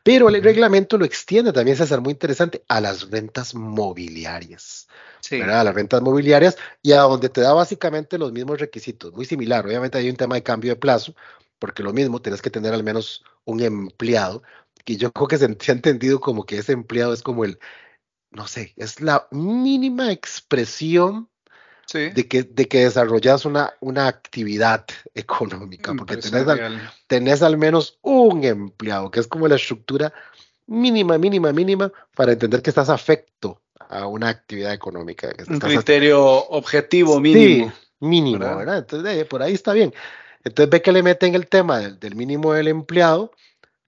Pero 0.03 0.27
el 0.27 0.43
reglamento 0.43 0.97
lo 0.97 1.05
extiende 1.05 1.53
también, 1.53 1.77
César, 1.77 2.01
muy 2.01 2.11
interesante, 2.11 2.63
a 2.67 2.81
las 2.81 3.09
rentas 3.09 3.55
mobiliarias. 3.55 4.87
Sí. 5.21 5.39
A 5.41 5.63
las 5.63 5.73
rentas 5.73 6.01
mobiliarias 6.01 6.57
y 6.81 6.91
a 6.91 7.01
donde 7.01 7.29
te 7.29 7.41
da 7.41 7.53
básicamente 7.53 8.17
los 8.17 8.33
mismos 8.33 8.59
requisitos, 8.59 9.13
muy 9.13 9.25
similar. 9.25 9.65
Obviamente 9.65 9.97
hay 9.97 10.09
un 10.09 10.17
tema 10.17 10.35
de 10.35 10.43
cambio 10.43 10.71
de 10.71 10.79
plazo, 10.79 11.15
porque 11.59 11.83
lo 11.83 11.93
mismo, 11.93 12.21
tienes 12.21 12.41
que 12.41 12.49
tener 12.49 12.73
al 12.73 12.83
menos 12.83 13.23
un 13.45 13.61
empleado, 13.61 14.43
y 14.85 14.97
yo 14.97 15.11
creo 15.11 15.27
que 15.27 15.37
se, 15.37 15.55
se 15.59 15.71
ha 15.71 15.75
entendido 15.75 16.19
como 16.19 16.45
que 16.45 16.57
ese 16.57 16.73
empleado 16.73 17.13
es 17.13 17.21
como 17.21 17.45
el, 17.45 17.59
no 18.31 18.47
sé, 18.47 18.73
es 18.77 19.01
la 19.01 19.27
mínima 19.31 20.11
expresión 20.11 21.29
de, 21.93 22.27
que, 22.27 22.43
de 22.43 22.67
que 22.67 22.85
desarrollas 22.85 23.45
una, 23.45 23.73
una 23.81 24.07
actividad 24.07 24.85
económica, 25.13 25.93
porque 25.93 26.17
tenés 26.17 26.47
al, 26.47 26.91
tenés 27.07 27.41
al, 27.41 27.57
menos 27.57 27.99
un 28.01 28.43
empleado, 28.43 29.11
que 29.11 29.19
es 29.19 29.27
como 29.27 29.47
la 29.47 29.55
estructura 29.55 30.13
mínima, 30.67 31.17
mínima, 31.17 31.51
mínima, 31.51 31.91
para 32.15 32.31
entender 32.31 32.61
que 32.61 32.69
estás 32.69 32.89
afecto 32.89 33.61
a 33.89 34.07
una 34.07 34.29
actividad 34.29 34.73
económica. 34.73 35.29
un 35.49 35.59
criterio 35.59 36.23
objetivo 36.23 37.19
mínimo. 37.19 37.67
Sí, 37.67 37.73
mínimo, 37.99 38.39
¿verdad? 38.39 38.77
Entonces, 38.77 39.25
por 39.25 39.43
ahí 39.43 39.53
está 39.53 39.73
bien. 39.73 39.93
Entonces 40.43 40.69
ve 40.69 40.81
que 40.81 40.91
le 40.91 41.03
meten 41.03 41.35
el 41.35 41.47
tema 41.47 41.79
del, 41.79 41.99
del 41.99 42.15
mínimo 42.15 42.53
del 42.53 42.69
empleado 42.69 43.31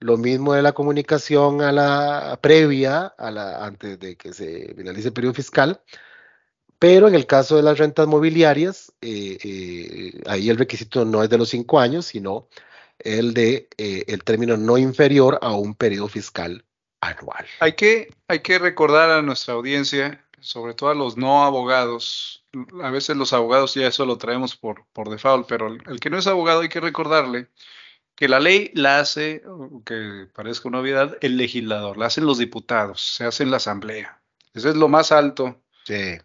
lo 0.00 0.16
mismo 0.16 0.54
de 0.54 0.62
la 0.62 0.72
comunicación 0.72 1.62
a 1.62 1.72
la 1.72 2.38
previa, 2.42 3.14
a 3.18 3.30
la, 3.30 3.64
antes 3.64 3.98
de 3.98 4.16
que 4.16 4.32
se 4.32 4.74
finalice 4.74 5.08
el 5.08 5.14
periodo 5.14 5.34
fiscal, 5.34 5.80
pero 6.78 7.08
en 7.08 7.14
el 7.14 7.26
caso 7.26 7.56
de 7.56 7.62
las 7.62 7.78
rentas 7.78 8.06
mobiliarias, 8.06 8.92
eh, 9.00 9.38
eh, 9.42 10.20
ahí 10.26 10.50
el 10.50 10.58
requisito 10.58 11.04
no 11.04 11.22
es 11.22 11.30
de 11.30 11.38
los 11.38 11.48
cinco 11.48 11.80
años, 11.80 12.06
sino 12.06 12.48
el 12.98 13.32
de 13.34 13.68
eh, 13.78 14.04
el 14.08 14.22
término 14.24 14.56
no 14.56 14.76
inferior 14.76 15.38
a 15.40 15.52
un 15.54 15.74
periodo 15.74 16.08
fiscal 16.08 16.64
anual. 17.00 17.46
Hay 17.60 17.72
que, 17.74 18.12
hay 18.28 18.40
que 18.40 18.58
recordar 18.58 19.10
a 19.10 19.22
nuestra 19.22 19.54
audiencia, 19.54 20.24
sobre 20.40 20.74
todo 20.74 20.90
a 20.90 20.94
los 20.94 21.16
no 21.16 21.44
abogados, 21.44 22.44
a 22.82 22.90
veces 22.90 23.16
los 23.16 23.32
abogados 23.32 23.74
ya 23.74 23.86
eso 23.86 24.04
lo 24.04 24.18
traemos 24.18 24.56
por, 24.56 24.84
por 24.92 25.08
default, 25.08 25.46
pero 25.48 25.68
el 25.68 26.00
que 26.00 26.10
no 26.10 26.18
es 26.18 26.26
abogado 26.26 26.60
hay 26.60 26.68
que 26.68 26.80
recordarle 26.80 27.48
que 28.14 28.28
la 28.28 28.40
ley 28.40 28.70
la 28.74 29.00
hace, 29.00 29.42
que 29.84 30.28
parezca 30.32 30.68
una 30.68 30.80
obviedad, 30.80 31.16
el 31.20 31.36
legislador, 31.36 31.96
la 31.96 32.06
hacen 32.06 32.26
los 32.26 32.38
diputados, 32.38 33.00
se 33.00 33.24
hace 33.24 33.42
en 33.42 33.50
la 33.50 33.56
asamblea. 33.56 34.20
Ese 34.52 34.70
es 34.70 34.76
lo 34.76 34.88
más 34.88 35.12
alto. 35.12 35.60
Sí. 35.84 36.16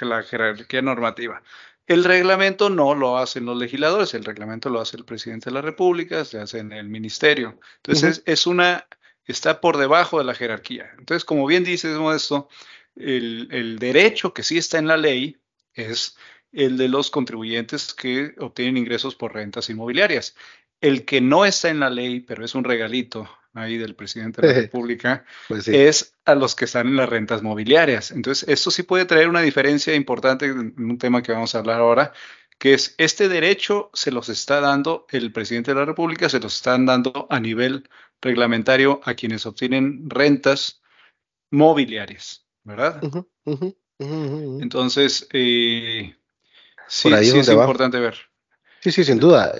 La 0.00 0.22
jerarquía 0.22 0.82
normativa. 0.82 1.42
El 1.86 2.04
reglamento 2.04 2.70
no 2.70 2.94
lo 2.94 3.18
hacen 3.18 3.44
los 3.44 3.58
legisladores, 3.58 4.14
el 4.14 4.24
reglamento 4.24 4.70
lo 4.70 4.80
hace 4.80 4.96
el 4.96 5.04
presidente 5.04 5.50
de 5.50 5.54
la 5.54 5.62
República, 5.62 6.24
se 6.24 6.38
hace 6.38 6.58
en 6.58 6.72
el 6.72 6.88
ministerio. 6.88 7.58
Entonces, 7.78 8.22
es, 8.26 8.46
una, 8.46 8.86
está 9.26 9.60
por 9.60 9.76
debajo 9.76 10.18
de 10.18 10.24
la 10.24 10.34
jerarquía. 10.34 10.90
Entonces, 10.98 11.24
como 11.24 11.46
bien 11.46 11.64
dices, 11.64 11.98
esto, 12.14 12.48
el, 12.94 13.48
el 13.50 13.80
derecho 13.80 14.32
que 14.32 14.44
sí 14.44 14.56
está 14.56 14.78
en 14.78 14.86
la 14.86 14.96
ley 14.96 15.36
es 15.74 16.16
el 16.52 16.76
de 16.76 16.88
los 16.88 17.10
contribuyentes 17.10 17.94
que 17.94 18.34
obtienen 18.38 18.76
ingresos 18.76 19.14
por 19.14 19.34
rentas 19.34 19.70
inmobiliarias. 19.70 20.36
El 20.80 21.04
que 21.04 21.20
no 21.20 21.44
está 21.44 21.68
en 21.68 21.80
la 21.80 21.90
ley, 21.90 22.20
pero 22.20 22.44
es 22.44 22.54
un 22.54 22.64
regalito 22.64 23.28
ahí 23.54 23.78
del 23.78 23.94
presidente 23.94 24.42
de 24.42 24.48
la 24.48 24.54
República, 24.60 25.24
pues 25.48 25.68
es 25.68 26.14
a 26.24 26.34
los 26.34 26.54
que 26.54 26.64
están 26.66 26.88
en 26.88 26.96
las 26.96 27.08
rentas 27.08 27.42
mobiliarias. 27.42 28.10
Entonces, 28.10 28.48
esto 28.48 28.70
sí 28.70 28.82
puede 28.82 29.04
traer 29.04 29.28
una 29.28 29.42
diferencia 29.42 29.94
importante 29.94 30.46
en 30.46 30.74
un 30.78 30.98
tema 30.98 31.22
que 31.22 31.32
vamos 31.32 31.54
a 31.54 31.58
hablar 31.58 31.80
ahora, 31.80 32.12
que 32.58 32.74
es 32.74 32.94
este 32.98 33.28
derecho 33.28 33.90
se 33.94 34.10
los 34.10 34.28
está 34.28 34.60
dando 34.60 35.06
el 35.10 35.32
presidente 35.32 35.72
de 35.72 35.80
la 35.80 35.86
República, 35.86 36.28
se 36.28 36.40
los 36.40 36.54
están 36.56 36.86
dando 36.86 37.26
a 37.30 37.40
nivel 37.40 37.88
reglamentario 38.20 39.00
a 39.04 39.14
quienes 39.14 39.46
obtienen 39.46 40.08
rentas 40.08 40.82
mobiliarias, 41.50 42.46
¿verdad? 42.64 43.00
Entonces, 43.98 45.26
eh, 45.32 46.14
sí, 46.86 47.08
sí 47.08 47.38
es 47.38 47.48
importante 47.48 47.98
ver. 47.98 48.29
Sí, 48.80 48.92
sí, 48.92 49.04
sin 49.04 49.18
duda. 49.18 49.52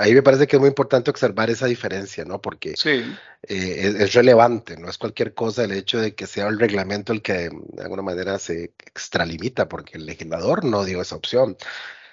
Ahí 0.00 0.14
me 0.14 0.22
parece 0.22 0.46
que 0.46 0.56
es 0.56 0.60
muy 0.60 0.68
importante 0.68 1.10
observar 1.10 1.50
esa 1.50 1.66
diferencia, 1.66 2.24
¿no? 2.24 2.40
Porque 2.40 2.74
eh, 2.82 3.16
es, 3.42 4.14
relevante, 4.14 4.78
no 4.78 4.88
es 4.88 4.96
cualquier 4.96 5.34
cosa 5.34 5.64
el 5.64 5.72
hecho 5.72 6.00
de 6.00 6.14
que 6.14 6.26
sea 6.26 6.48
el 6.48 6.58
reglamento 6.58 7.12
el 7.12 7.20
que 7.20 7.50
de 7.50 7.82
alguna 7.82 8.02
manera 8.02 8.38
se 8.38 8.72
extralimita, 8.86 9.68
porque 9.68 9.98
el 9.98 10.06
legislador 10.06 10.64
no 10.64 10.84
dio 10.84 11.02
esa 11.02 11.16
opción. 11.16 11.58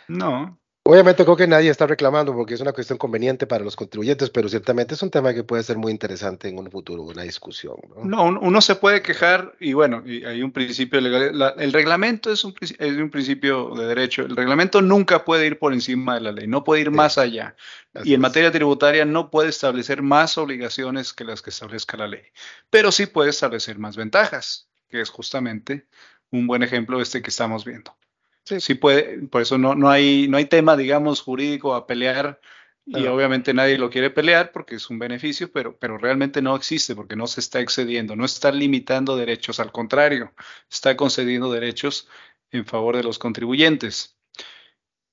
No. 0.10 0.60
Obviamente 0.88 1.24
creo 1.24 1.36
que 1.36 1.48
nadie 1.48 1.72
está 1.72 1.88
reclamando 1.88 2.32
porque 2.36 2.54
es 2.54 2.62
una 2.62 2.72
cuestión 2.72 3.00
conveniente 3.00 3.48
para 3.48 3.64
los 3.64 3.76
contribuyentes, 3.76 4.30
pero 4.30 4.48
ciertamente 4.48 4.94
es 4.94 5.02
un 5.02 5.10
tema 5.10 5.34
que 5.34 5.44
puede 5.44 5.64
ser 5.64 5.78
muy 5.78 5.92
interesante 5.92 6.48
en 6.48 6.60
un 6.60 6.70
futuro, 6.70 7.02
una 7.02 7.24
discusión. 7.24 7.78
No, 8.04 8.30
no 8.30 8.40
uno 8.40 8.62
se 8.62 8.76
puede 8.76 9.02
quejar 9.02 9.56
y 9.60 9.74
bueno, 9.74 10.04
hay 10.06 10.44
un 10.44 10.52
principio 10.52 11.02
legal. 11.02 11.56
el 11.58 11.74
reglamento 11.74 12.32
es 12.32 12.44
un, 12.44 12.54
es 12.62 12.98
un, 12.98 13.10
principio 13.10 13.74
de 13.74 13.88
derecho. 13.88 14.22
El 14.22 14.36
reglamento 14.36 14.80
nunca 14.84 15.26
puede 15.26 15.48
ir 15.48 15.58
por 15.58 15.74
encima 15.74 16.14
de 16.14 16.22
la 16.22 16.32
ley, 16.32 16.46
no 16.46 16.64
puede 16.64 16.82
ir 16.82 16.92
más 16.92 17.18
allá. 17.18 17.56
y 18.04 18.14
en 18.14 18.22
materia 18.22 18.52
tributaria 18.52 19.06
no 19.06 19.32
puede 19.32 19.50
establecer 19.50 20.04
más 20.04 20.38
obligaciones 20.38 21.14
que 21.14 21.24
las 21.24 21.42
que 21.42 21.50
establezca 21.50 21.98
la 21.98 22.08
ley, 22.08 22.26
pero 22.70 22.92
sí 22.92 23.08
puede 23.08 23.32
establecer 23.32 23.80
más 23.80 23.98
ventajas, 23.98 24.70
que 24.88 25.02
es 25.02 25.10
justamente 25.10 25.88
un 26.30 26.46
buen 26.46 26.62
ejemplo 26.62 27.02
este 27.02 27.24
que 27.24 27.32
estamos 27.32 27.66
viendo. 27.66 27.98
Sí. 28.46 28.76
puede, 28.76 29.28
por 29.28 29.42
eso 29.42 29.58
no, 29.58 29.74
no, 29.76 29.90
hay, 29.90 30.28
no 30.28 30.38
hay 30.38 30.46
tema, 30.46 30.78
digamos, 30.78 31.22
jurídico 31.22 31.74
a 31.74 31.88
pelear 31.88 32.40
y 32.88 33.08
obviamente 33.08 33.52
nadie 33.52 33.80
lo 33.80 33.90
quiere 33.90 34.12
pelear 34.12 34.52
porque 34.52 34.76
es 34.76 34.92
un 34.92 35.00
beneficio, 35.00 35.52
pero, 35.52 35.76
pero 35.76 35.98
realmente 35.98 36.44
no 36.44 36.56
existe 36.56 36.96
porque 36.96 37.16
no 37.16 37.26
se 37.26 37.40
está 37.40 37.60
excediendo, 37.60 38.16
no 38.16 38.26
está 38.26 38.52
limitando 38.52 39.18
derechos, 39.18 39.60
al 39.60 39.72
contrario, 39.72 40.34
está 40.70 40.96
concediendo 40.96 41.52
derechos 41.52 42.08
en 42.52 42.66
favor 42.66 42.96
de 42.96 43.04
los 43.04 43.18
contribuyentes. 43.18 44.20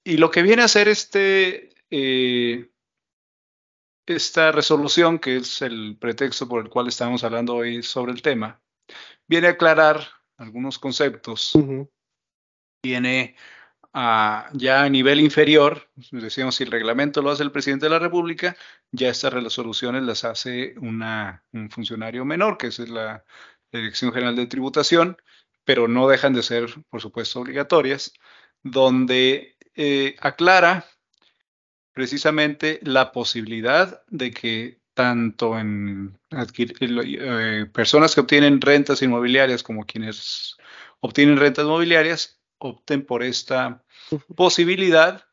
Y 0.05 0.19
lo 0.19 0.31
que 0.31 0.43
viene 0.43 0.61
a 0.61 0.67
hacer 0.67 0.89
este, 0.89 1.71
eh, 1.91 2.71
esta 4.05 4.53
resolución, 4.53 5.19
que 5.19 5.37
es 5.37 5.63
el 5.63 5.97
pretexto 5.99 6.47
por 6.47 6.63
el 6.63 6.69
cual 6.69 6.89
estamos 6.89 7.25
hablando 7.25 7.55
hoy 7.55 7.83
sobre 7.83 8.13
el 8.13 8.21
tema, 8.21 8.61
viene 9.27 9.47
a 9.47 9.53
aclarar 9.53 10.07
algunos 10.37 10.79
conceptos 10.79 11.53
viene 12.83 13.37
a, 13.93 14.49
ya 14.55 14.83
a 14.85 14.89
nivel 14.89 15.21
inferior, 15.21 15.89
decíamos, 16.11 16.57
si 16.57 16.65
el 16.65 16.71
reglamento 16.71 17.23
lo 17.23 17.31
hace 17.31 17.43
el 17.43 17.53
presidente 17.53 17.87
de 17.87 17.91
la 17.91 17.99
República, 17.99 18.57
ya 18.91 19.09
estas 19.09 19.33
resoluciones 19.33 20.03
las 20.03 20.25
hace 20.25 20.75
una, 20.79 21.45
un 21.53 21.71
funcionario 21.71 22.25
menor, 22.25 22.59
que 22.59 22.69
es 22.69 22.79
la 22.81 23.25
Dirección 23.71 24.13
General 24.13 24.35
de 24.37 24.47
Tributación, 24.47 25.17
pero 25.65 25.87
no 25.89 26.09
dejan 26.09 26.33
de 26.35 26.43
ser, 26.43 26.75
por 26.91 27.01
supuesto, 27.01 27.41
obligatorias, 27.41 28.13
donde 28.63 29.57
eh, 29.77 30.17
aclara 30.21 30.85
precisamente 31.93 32.81
la 32.83 33.13
posibilidad 33.13 34.03
de 34.09 34.31
que 34.33 34.81
tanto 34.95 35.59
en 35.59 36.19
eh, 36.31 37.67
personas 37.73 38.15
que 38.15 38.21
obtienen 38.21 38.61
rentas 38.61 39.03
inmobiliarias 39.03 39.63
como 39.63 39.87
quienes 39.87 40.57
obtienen 41.01 41.39
rentas 41.39 41.65
mobiliarias 41.65 42.42
opten 42.63 43.05
por 43.05 43.23
esta 43.23 43.83
posibilidad 44.37 45.25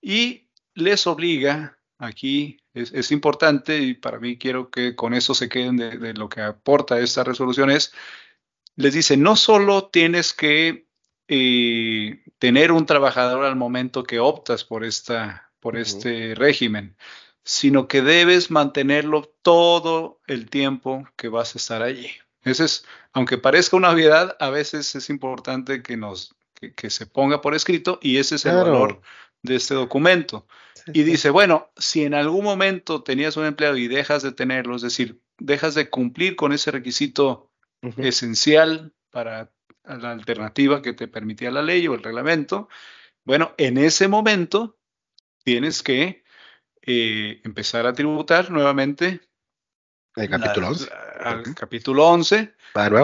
y 0.00 0.48
les 0.74 1.06
obliga, 1.06 1.78
aquí 1.98 2.58
es, 2.74 3.10
importante 3.10 3.78
y 3.78 3.94
para 3.94 4.18
mí 4.18 4.36
quiero 4.38 4.70
que 4.70 4.94
con 4.94 5.14
eso 5.14 5.34
se 5.34 5.48
queden 5.48 5.76
de, 5.76 6.14
lo 6.14 6.28
que 6.28 6.42
aporta 6.42 7.00
esta 7.00 7.24
resolución 7.24 7.70
es, 7.70 7.92
les 8.76 8.94
dice, 8.94 9.16
no 9.16 9.36
solo 9.36 9.88
tienes 9.88 10.34
que 10.34 10.86
eh, 11.28 12.22
tener 12.38 12.72
un 12.72 12.86
trabajador 12.86 13.44
al 13.44 13.56
momento 13.56 14.04
que 14.04 14.20
optas 14.20 14.64
por, 14.64 14.84
esta, 14.84 15.50
por 15.60 15.76
este 15.78 16.34
régimen, 16.34 16.96
sino 17.42 17.88
que 17.88 18.02
debes 18.02 18.50
mantenerlo 18.50 19.22
todo 19.40 20.20
el 20.26 20.50
tiempo 20.50 21.08
que 21.16 21.28
vas 21.28 21.54
a 21.54 21.58
estar 21.58 21.82
allí. 21.82 22.10
Ese 22.42 22.64
es, 22.64 22.84
aunque 23.12 23.38
parezca 23.38 23.76
una 23.76 23.90
obviedad, 23.90 24.36
a 24.38 24.50
veces 24.50 24.94
es 24.94 25.10
importante 25.10 25.82
que 25.82 25.96
nos 25.96 26.35
que, 26.60 26.90
se 26.90 27.06
ponga 27.06 27.40
por 27.40 27.54
escrito 27.54 27.98
y 28.02 28.18
ese 28.18 28.36
es 28.36 28.46
el 28.46 28.56
valor 28.56 29.00
de 29.42 29.56
este 29.56 29.74
documento. 29.74 30.46
y 30.92 31.02
dice, 31.02 31.30
bueno, 31.30 31.70
si 31.76 32.04
en 32.04 32.14
algún 32.14 32.44
momento 32.44 33.02
tenías 33.02 33.36
un 33.36 33.44
empleado 33.44 33.76
y 33.76 33.88
dejas 33.88 34.22
de 34.22 34.32
tenerlo, 34.32 34.76
es 34.76 34.82
decir, 34.82 35.20
dejas 35.38 35.74
de 35.74 35.90
cumplir 35.90 36.36
con 36.36 36.52
ese 36.52 36.70
requisito 36.70 37.50
esencial 37.98 38.94
para 39.10 39.52
la 39.84 40.10
alternativa 40.12 40.82
que 40.82 40.92
te 40.92 41.08
permitía 41.08 41.50
la 41.50 41.62
ley 41.62 41.86
o 41.86 41.94
el 41.94 42.02
reglamento, 42.02 42.68
bueno, 43.24 43.54
en 43.58 43.78
ese 43.78 44.08
momento 44.08 44.78
tienes 45.44 45.82
que 45.82 46.24
eh, 46.82 47.40
empezar 47.44 47.86
a 47.86 47.92
tributar 47.92 48.50
nuevamente 48.50 49.20
El 50.16 50.30
capítulo 50.30 50.68
11. 50.68 50.88
al 51.20 51.54
capítulo 51.54 52.08
11 52.08 52.54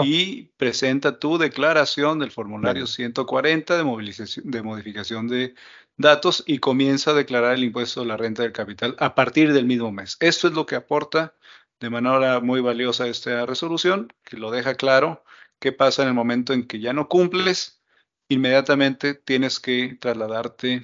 y 0.03 0.45
presenta 0.57 1.19
tu 1.19 1.37
declaración 1.37 2.17
del 2.17 2.31
formulario 2.31 2.87
140 2.87 3.77
de, 3.77 3.83
movilización, 3.83 4.49
de 4.49 4.63
modificación 4.63 5.27
de 5.27 5.53
datos 5.95 6.43
y 6.47 6.57
comienza 6.57 7.11
a 7.11 7.13
declarar 7.13 7.53
el 7.53 7.65
impuesto 7.65 8.01
de 8.01 8.07
la 8.07 8.17
renta 8.17 8.41
del 8.41 8.51
capital 8.51 8.95
a 8.97 9.13
partir 9.13 9.53
del 9.53 9.65
mismo 9.65 9.91
mes. 9.91 10.17
Esto 10.21 10.47
es 10.47 10.55
lo 10.55 10.65
que 10.65 10.75
aporta 10.75 11.35
de 11.79 11.91
manera 11.91 12.39
muy 12.39 12.61
valiosa 12.61 13.07
esta 13.07 13.45
resolución, 13.45 14.11
que 14.23 14.37
lo 14.37 14.49
deja 14.49 14.73
claro 14.73 15.23
qué 15.59 15.71
pasa 15.71 16.01
en 16.01 16.07
el 16.07 16.13
momento 16.15 16.53
en 16.53 16.65
que 16.65 16.79
ya 16.79 16.93
no 16.93 17.09
cumples, 17.09 17.79
inmediatamente 18.27 19.13
tienes 19.13 19.59
que 19.59 19.97
trasladarte 19.99 20.83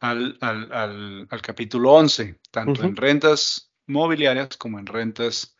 al, 0.00 1.28
capítulo 1.42 1.92
11, 1.92 2.38
tanto 2.50 2.84
en 2.84 2.96
rentas 2.96 3.65
mobiliarias 3.86 4.56
como 4.56 4.78
en 4.78 4.86
rentas 4.86 5.56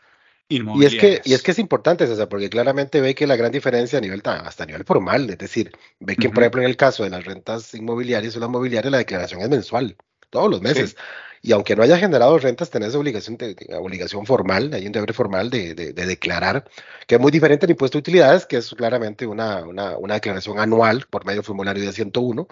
y 0.49 0.85
es 0.85 0.95
que, 0.95 1.21
y 1.25 1.35
es 1.35 1.43
que 1.43 1.51
es 1.51 1.59
importante, 1.59 2.07
César, 2.07 2.29
porque 2.29 2.49
claramente 2.49 3.01
ve 3.01 3.17
que 3.17 3.27
la 3.27 3.35
gran 3.35 3.51
diferencia 3.51 3.99
a 3.99 4.01
nivel, 4.01 4.23
hasta 4.25 4.63
a 4.63 4.67
nivel 4.67 4.85
formal, 4.85 5.29
es 5.29 5.39
decir, 5.39 5.73
ve 5.99 6.15
que, 6.15 6.31
por 6.31 6.45
ejemplo, 6.45 6.63
en 6.63 6.69
el 6.69 6.77
caso 6.77 7.03
de 7.03 7.11
las 7.11 7.25
rentas 7.25 7.75
inmobiliarias 7.75 8.37
o 8.37 8.41
las 8.41 8.49
mobiliarias, 8.49 8.93
la 8.93 8.99
declaración 8.99 9.41
es 9.41 9.49
mensual, 9.49 9.97
todos 10.31 10.49
los 10.49 10.63
meses. 10.63 10.97
Y 11.43 11.53
aunque 11.53 11.75
no 11.75 11.83
haya 11.83 11.99
generado 11.99 12.39
rentas, 12.39 12.71
tenés 12.71 12.95
obligación, 12.95 13.37
de, 13.37 13.57
obligación 13.79 14.25
formal, 14.25 14.73
hay 14.73 14.87
un 14.87 14.93
deber 14.93 15.13
formal 15.15 15.51
de, 15.51 15.75
de, 15.75 15.93
declarar, 15.93 16.69
que 17.09 17.17
es 17.17 17.21
muy 17.21 17.33
diferente 17.33 17.67
al 17.67 17.71
impuesto 17.71 17.99
de 17.99 18.01
utilidades, 18.01 18.47
que 18.47 18.59
es 18.59 18.71
claramente 18.71 19.27
una, 19.27 19.65
una, 19.65 19.97
una 19.97 20.15
declaración 20.15 20.61
anual 20.61 21.07
por 21.11 21.25
medio 21.25 21.41
del 21.41 21.47
formulario 21.47 21.85
de 21.85 21.93
101, 21.93 22.47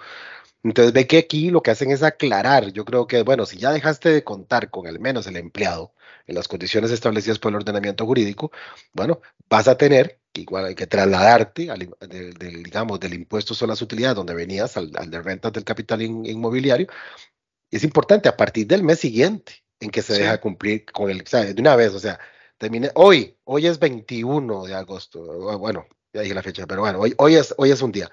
entonces 0.64 0.92
ve 0.92 1.06
que 1.06 1.18
aquí 1.18 1.50
lo 1.50 1.62
que 1.62 1.70
hacen 1.70 1.90
es 1.90 2.02
aclarar. 2.02 2.72
Yo 2.72 2.84
creo 2.84 3.06
que, 3.06 3.22
bueno, 3.22 3.46
si 3.46 3.58
ya 3.58 3.72
dejaste 3.72 4.10
de 4.10 4.24
contar 4.24 4.70
con 4.70 4.86
al 4.86 4.98
menos 4.98 5.26
el 5.26 5.36
empleado 5.36 5.94
en 6.26 6.34
las 6.34 6.48
condiciones 6.48 6.90
establecidas 6.90 7.38
por 7.38 7.50
el 7.50 7.56
ordenamiento 7.56 8.06
jurídico, 8.06 8.50
bueno, 8.92 9.20
vas 9.48 9.68
a 9.68 9.76
tener 9.76 10.20
igual 10.40 10.66
hay 10.66 10.74
que 10.74 10.86
trasladarte 10.86 11.70
al, 11.70 11.88
del, 12.08 12.62
digamos, 12.62 13.00
del 13.00 13.14
impuesto 13.14 13.54
sobre 13.54 13.70
las 13.70 13.82
utilidades 13.82 14.16
donde 14.16 14.34
venías 14.34 14.76
al, 14.76 14.90
de 14.90 15.22
rentas 15.22 15.52
del 15.52 15.64
capital 15.64 16.02
inmobiliario. 16.02 16.88
Es 17.70 17.84
importante 17.84 18.28
a 18.28 18.36
partir 18.36 18.66
del 18.66 18.82
mes 18.82 19.00
siguiente 19.00 19.64
en 19.80 19.90
que 19.90 20.02
se 20.02 20.14
deja 20.14 20.40
cumplir 20.40 20.84
con 20.86 21.10
el, 21.10 21.22
o 21.22 21.26
sea, 21.26 21.44
de 21.44 21.60
una 21.60 21.76
vez, 21.76 21.92
o 21.92 21.98
sea, 21.98 22.18
termine, 22.58 22.90
hoy, 22.94 23.36
hoy 23.44 23.66
es 23.66 23.78
21 23.78 24.64
de 24.64 24.74
agosto, 24.74 25.58
bueno, 25.58 25.86
ya 26.12 26.22
dije 26.22 26.34
la 26.34 26.42
fecha, 26.42 26.66
pero 26.66 26.82
bueno, 26.82 27.00
hoy, 27.00 27.14
hoy, 27.18 27.34
es, 27.36 27.54
hoy 27.58 27.70
es 27.70 27.82
un 27.82 27.92
día. 27.92 28.10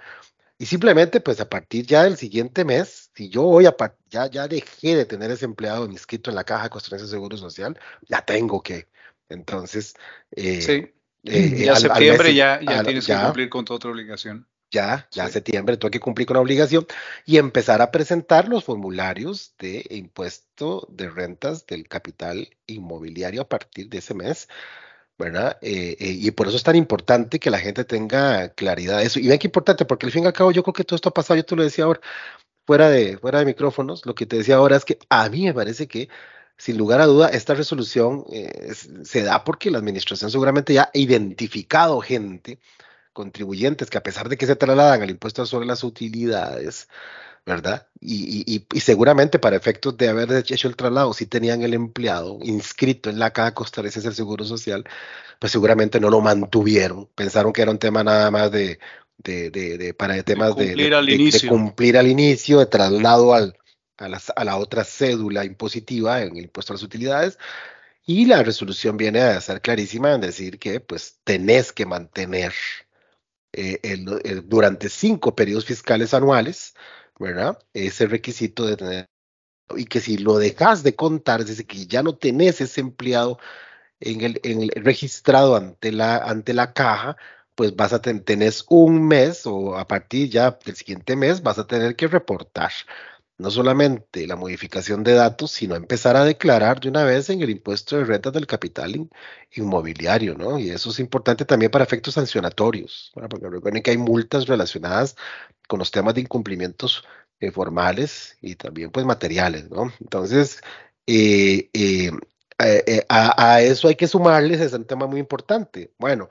Y 0.62 0.68
simplemente, 0.68 1.22
pues 1.22 1.40
a 1.40 1.50
partir 1.50 1.88
ya 1.88 2.04
del 2.04 2.18
siguiente 2.18 2.64
mes, 2.64 3.10
si 3.16 3.30
yo 3.30 3.46
hoy 3.46 3.68
ya, 4.12 4.30
ya 4.30 4.48
dejé 4.48 4.96
de 4.96 5.06
tener 5.06 5.32
ese 5.32 5.46
empleado 5.46 5.88
inscrito 5.88 6.30
en 6.30 6.36
la 6.36 6.44
caja 6.44 6.66
de 6.66 6.70
costarricense 6.70 7.10
de 7.10 7.18
seguro 7.18 7.36
social, 7.36 7.80
ya 8.08 8.24
tengo 8.24 8.62
que. 8.62 8.88
Entonces. 9.28 9.96
Eh, 10.30 10.62
sí. 10.62 10.94
Eh, 11.24 11.66
ya 11.66 11.76
septiembre 11.76 12.36
ya, 12.36 12.60
ya 12.62 12.84
tienes 12.84 13.08
que 13.08 13.16
cumplir 13.16 13.50
con 13.50 13.66
tu 13.66 13.74
otra 13.74 13.90
obligación. 13.90 14.48
Ya, 14.70 15.08
ya 15.12 15.30
septiembre 15.30 15.78
tengo 15.78 15.90
que 15.90 16.00
cumplir 16.00 16.28
con 16.28 16.36
la 16.36 16.42
obligación 16.42 16.86
y 17.26 17.38
empezar 17.38 17.82
a 17.82 17.90
presentar 17.90 18.48
los 18.48 18.64
formularios 18.64 19.56
de 19.58 19.84
impuesto 19.90 20.88
de 20.92 21.10
rentas 21.10 21.66
del 21.66 21.88
capital 21.88 22.56
inmobiliario 22.68 23.42
a 23.42 23.50
partir 23.50 23.90
de 23.90 23.98
ese 23.98 24.14
mes 24.14 24.48
¿verdad? 25.22 25.58
Eh, 25.62 25.96
eh, 26.00 26.18
y 26.20 26.32
por 26.32 26.48
eso 26.48 26.58
es 26.58 26.64
tan 26.64 26.76
importante 26.76 27.40
que 27.40 27.50
la 27.50 27.60
gente 27.60 27.86
tenga 27.86 28.50
claridad 28.50 28.98
de 28.98 29.06
eso. 29.06 29.20
Y 29.20 29.28
vean 29.28 29.40
qué 29.40 29.48
importante, 29.48 29.86
porque 29.86 30.06
al 30.08 30.12
fin 30.12 30.24
y 30.24 30.28
al 30.28 30.34
cabo 30.34 30.52
yo 30.52 30.64
creo 30.64 30.74
que 30.74 30.84
todo 30.84 30.96
esto 30.96 31.10
ha 31.10 31.14
pasado, 31.14 31.38
yo 31.38 31.46
te 31.46 31.56
lo 31.56 31.64
decía 31.64 31.86
ahora, 31.86 32.02
fuera 32.66 32.90
de, 32.90 33.18
fuera 33.18 33.40
de 33.40 33.46
micrófonos, 33.46 34.06
lo 34.06 34.16
que 34.16 34.26
te 34.26 34.38
decía 34.38 34.56
ahora 34.58 34.78
es 34.78 34.86
que 34.86 35.00
a 35.10 35.30
mí 35.30 35.46
me 35.46 35.54
parece 35.54 35.88
que, 35.88 36.10
sin 36.58 36.78
lugar 36.78 37.02
a 37.02 37.06
duda, 37.08 37.30
esta 37.30 37.54
resolución 37.56 38.26
eh, 38.32 38.74
se 39.04 39.24
da 39.24 39.44
porque 39.44 39.72
la 39.72 39.80
administración 39.80 40.32
seguramente 40.32 40.74
ya 40.74 40.84
ha 40.94 40.98
identificado 40.98 42.02
gente, 42.02 42.60
contribuyentes, 43.14 43.90
que 43.90 43.98
a 43.98 44.04
pesar 44.04 44.30
de 44.30 44.38
que 44.38 44.48
se 44.48 44.56
trasladan 44.56 45.02
al 45.02 45.10
impuesto 45.10 45.46
sobre 45.46 45.66
las 45.68 45.84
utilidades, 45.84 46.88
¿verdad? 47.46 47.88
Y, 48.00 48.66
seguramente 48.80 49.40
para 49.40 49.56
efectos 49.56 49.98
de 49.98 50.10
haber 50.10 50.32
hecho 50.32 50.68
el 50.68 50.76
traslado, 50.76 51.14
si 51.14 51.26
tenían 51.26 51.62
el 51.64 51.74
empleado 51.74 52.40
inscrito 52.44 53.10
en 53.10 53.20
la 53.20 53.32
caja 53.32 53.54
costarricense 53.54 54.08
del 54.08 54.16
Seguro 54.16 54.46
Social, 54.46 54.86
pues 55.40 55.52
seguramente 55.52 56.00
no 56.00 56.10
lo 56.10 56.22
mantuvieron. 56.22 57.08
Pensaron 57.16 57.54
que 57.54 57.62
era 57.62 57.72
un 57.72 57.80
tema 57.80 58.04
nada 58.04 58.30
más 58.32 58.52
de, 58.52 58.80
de, 59.18 59.96
para 59.98 60.22
temas 60.24 60.56
de 60.56 60.68
cumplir, 60.68 60.94
al 60.94 61.10
inicio. 61.10 61.50
cumplir 61.50 61.98
al 61.98 62.08
inicio, 62.08 62.60
de 62.60 62.66
traslado 62.68 63.34
al, 63.34 63.58
a, 63.98 64.08
la, 64.08 64.22
a 64.36 64.46
la 64.46 64.58
otra 64.58 64.84
cédula 64.84 65.46
impositiva 65.46 66.22
en 66.22 66.38
el 66.38 66.44
impuesto 66.44 66.74
a 66.74 66.76
las 66.76 66.84
utilidades. 66.84 67.38
Y 68.06 68.26
la 68.26 68.42
resolución 68.44 68.98
viene 68.98 69.22
a 69.22 69.42
ser 69.42 69.62
clarísima 69.62 70.14
en 70.14 70.22
decir 70.22 70.60
que 70.60 70.80
pues 70.80 71.20
tenés 71.24 71.72
que 71.72 71.86
mantener 71.86 72.54
eh, 73.54 73.80
el, 73.84 74.48
durante 74.48 74.88
cinco 74.90 75.36
periodos 75.36 75.66
fiscales 75.66 76.14
anuales 76.14 76.74
¿verdad? 77.22 77.60
Ese 77.74 78.08
requisito 78.08 78.66
de 78.66 78.78
tener, 78.78 79.10
y 79.78 79.86
que 79.86 80.02
si 80.02 80.18
lo 80.18 80.38
dejas 80.38 80.84
de 80.84 80.96
contar, 80.96 81.42
es 81.42 81.48
decir, 81.48 81.68
que 81.68 81.86
ya 81.88 82.04
no 82.04 82.18
tenés 82.18 82.62
ese 82.62 82.82
empleado 82.82 83.40
en 84.00 84.22
el, 84.22 84.42
en 84.44 84.64
el 84.64 84.72
registrado 84.76 85.56
ante 85.56 85.92
la, 85.92 86.18
ante 86.18 86.54
la 86.54 86.74
caja, 86.74 87.18
pues 87.56 87.76
vas 87.76 87.94
a 87.94 88.02
tener 88.02 88.54
un 88.70 89.08
mes 89.08 89.46
o 89.46 89.78
a 89.78 89.88
partir 89.88 90.30
ya 90.30 90.58
del 90.66 90.76
siguiente 90.76 91.16
mes 91.16 91.44
vas 91.44 91.60
a 91.60 91.68
tener 91.68 91.96
que 91.96 92.08
reportar 92.08 92.72
no 93.42 93.52
solamente 93.52 94.28
la 94.28 94.36
modificación 94.36 95.04
de 95.04 95.14
datos, 95.14 95.52
sino 95.52 95.76
empezar 95.76 96.16
a 96.16 96.24
declarar 96.24 96.80
de 96.80 96.90
una 96.90 97.04
vez 97.04 97.30
en 97.30 97.42
el 97.42 97.50
impuesto 97.50 97.98
de 97.98 98.06
rentas 98.06 98.34
del 98.34 98.48
capital 98.48 99.10
inmobiliario, 99.52 100.36
¿no? 100.38 100.60
Y 100.60 100.70
eso 100.70 100.92
es 100.92 101.00
importante 101.00 101.44
también 101.46 101.72
para 101.72 101.84
efectos 101.84 102.14
sancionatorios, 102.14 103.12
porque 103.30 103.50
recuerden 103.50 103.84
que 103.84 103.92
hay 103.92 103.98
multas 103.98 104.46
relacionadas 104.48 105.16
con 105.68 105.80
los 105.80 105.92
temas 105.92 106.14
de 106.14 106.22
incumplimientos 106.22 107.04
eh, 107.40 107.52
formales 107.52 108.38
y 108.42 108.56
también 108.56 108.92
pues 108.92 109.06
materiales, 109.06 109.70
¿no? 109.70 109.92
Entonces, 110.00 110.62
eh, 111.08 111.70
eh, 111.74 112.12
a, 113.10 113.54
a, 113.54 113.62
eso 113.62 113.88
hay 113.88 113.96
que 113.96 114.08
sumarles, 114.08 114.62
es 114.62 114.74
un 114.74 114.86
tema 114.86 115.08
muy 115.08 115.20
importante. 115.20 115.92
Bueno, 115.98 116.30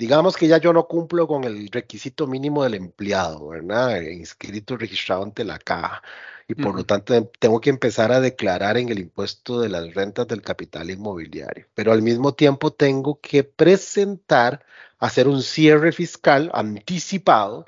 digamos 0.00 0.34
que 0.34 0.48
ya 0.48 0.56
yo 0.56 0.72
no 0.72 0.88
cumplo 0.88 1.28
con 1.28 1.44
el 1.44 1.68
requisito 1.68 2.26
mínimo 2.26 2.64
del 2.64 2.72
empleado, 2.74 3.48
¿verdad? 3.48 4.00
Inscrito, 4.00 4.78
registrado 4.78 5.22
ante 5.22 5.44
la 5.44 5.58
caja 5.58 6.02
y 6.48 6.54
por 6.54 6.74
lo 6.74 6.84
tanto 6.86 7.30
tengo 7.38 7.60
que 7.60 7.68
empezar 7.68 8.10
a 8.10 8.18
declarar 8.18 8.78
en 8.78 8.88
el 8.88 8.98
impuesto 8.98 9.60
de 9.60 9.68
las 9.68 9.92
rentas 9.92 10.26
del 10.26 10.40
capital 10.40 10.88
inmobiliario. 10.90 11.66
Pero 11.74 11.92
al 11.92 12.00
mismo 12.00 12.32
tiempo 12.32 12.72
tengo 12.72 13.20
que 13.20 13.44
presentar, 13.44 14.64
hacer 14.98 15.28
un 15.28 15.42
cierre 15.42 15.92
fiscal 15.92 16.50
anticipado 16.54 17.66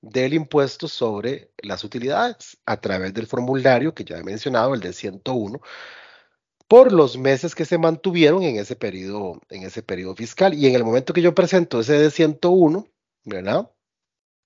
del 0.00 0.32
impuesto 0.32 0.88
sobre 0.88 1.50
las 1.58 1.84
utilidades 1.84 2.56
a 2.64 2.80
través 2.80 3.12
del 3.12 3.26
formulario 3.26 3.94
que 3.94 4.04
ya 4.04 4.16
he 4.16 4.24
mencionado, 4.24 4.72
el 4.72 4.80
de 4.80 4.94
101, 4.94 5.60
por 6.68 6.92
los 6.92 7.18
meses 7.18 7.54
que 7.54 7.64
se 7.64 7.78
mantuvieron 7.78 8.42
en 8.42 8.56
ese 8.56 8.76
periodo, 8.76 9.40
en 9.50 9.62
ese 9.64 9.82
periodo 9.82 10.14
fiscal. 10.16 10.54
Y 10.54 10.66
en 10.66 10.74
el 10.74 10.84
momento 10.84 11.12
que 11.12 11.22
yo 11.22 11.34
presento 11.34 11.80
ese 11.80 11.98
de 11.98 12.10
101, 12.10 12.86
¿verdad? 13.24 13.70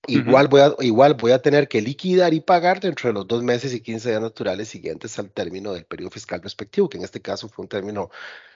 Igual, 0.07 0.47
voy 0.47 0.61
a, 0.61 0.75
igual 0.79 1.15
voy 1.15 1.31
a 1.33 1.41
tener 1.41 1.67
que 1.67 1.81
liquidar 1.81 2.33
y 2.33 2.39
pagar 2.39 2.79
dentro 2.79 3.09
de 3.09 3.13
los 3.13 3.27
dos 3.27 3.43
meses 3.43 3.73
y 3.73 3.81
15 3.81 4.09
días 4.09 4.21
naturales 4.21 4.69
siguientes 4.69 5.19
al 5.19 5.29
término 5.31 5.73
del 5.73 5.85
periodo 5.85 6.11
fiscal 6.11 6.41
respectivo, 6.41 6.89
que 6.89 6.97
en 6.97 7.03
este 7.03 7.21
caso 7.21 7.49
fue 7.49 7.63
un 7.63 7.69
término, 7.69 8.09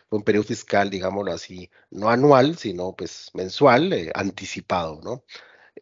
fue 0.10 0.20
un 0.20 0.24
periodo 0.24 0.46
fiscal, 0.46 0.90
digámoslo 0.90 1.32
así, 1.34 1.70
no 1.92 2.10
anual, 2.10 2.58
sino 2.58 2.96
pues 2.96 3.30
mensual, 3.34 3.94
eh, 3.94 4.12
anticipado, 4.16 5.02
¿no? 5.04 5.24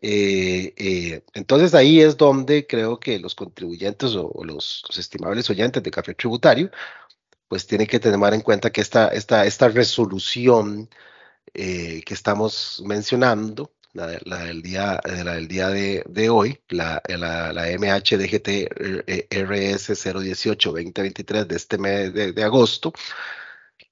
Eh, 0.02 0.74
eh, 0.78 1.24
entonces 1.34 1.76
ahí 1.76 2.02
es 2.02 2.17
donde 2.17 2.65
creo 2.65 3.00
que 3.00 3.20
los 3.20 3.36
contribuyentes 3.36 4.15
o, 4.15 4.32
los, 4.44 4.84
estimables 4.98 5.50
oyentes 5.50 5.84
de 5.84 5.91
café 5.91 6.15
tributario, 6.15 6.72
pues 7.52 7.68
tienen 7.68 7.86
que 7.86 8.00
tener 8.00 8.34
en 8.34 8.40
cuenta 8.40 8.72
que 8.72 8.80
esta, 8.80 9.10
esta, 9.10 9.46
esta 9.46 9.68
resolución 9.68 10.90
que 11.54 12.06
estamos 12.08 12.82
mencionando, 12.86 13.74
la, 13.92 14.08
del 14.46 14.62
día, 14.62 15.02
eh, 15.04 15.22
la 15.22 15.34
del 15.34 15.50
día 15.50 15.68
de, 15.68 16.02
de 16.08 16.30
hoy, 16.30 16.62
la, 16.70 17.02
la, 17.10 17.52
la 17.52 17.64
MHDGT 17.78 18.72
RS 19.30 19.90
018-2023 19.90 21.46
de 21.46 21.56
este 21.58 21.78
mes 21.78 22.14
de, 22.14 22.42
agosto, 22.42 22.94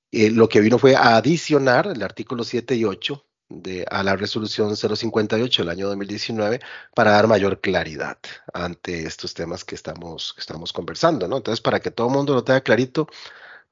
eh, 0.09 0.31
lo 0.31 0.47
que 0.47 0.61
vino 0.61 0.79
fue 0.79 0.95
a 0.95 1.17
adicionar 1.17 1.87
el 1.87 2.01
artículo 2.01 2.45
7 2.45 2.75
y 2.77 2.85
8 2.85 3.25
de, 3.49 3.85
a 3.91 4.03
la 4.03 4.15
resolución 4.15 4.73
058 4.77 5.63
del 5.63 5.69
año 5.69 5.87
2019 5.89 6.61
para 6.95 7.11
dar 7.11 7.27
mayor 7.27 7.59
claridad 7.59 8.19
ante 8.53 9.05
estos 9.05 9.33
temas 9.33 9.65
que 9.65 9.75
estamos, 9.75 10.31
que 10.33 10.39
estamos 10.39 10.71
conversando, 10.71 11.27
¿no? 11.27 11.35
Entonces, 11.35 11.59
para 11.59 11.81
que 11.81 11.91
todo 11.91 12.07
el 12.07 12.13
mundo 12.13 12.33
lo 12.35 12.45
tenga 12.45 12.61
clarito 12.61 13.09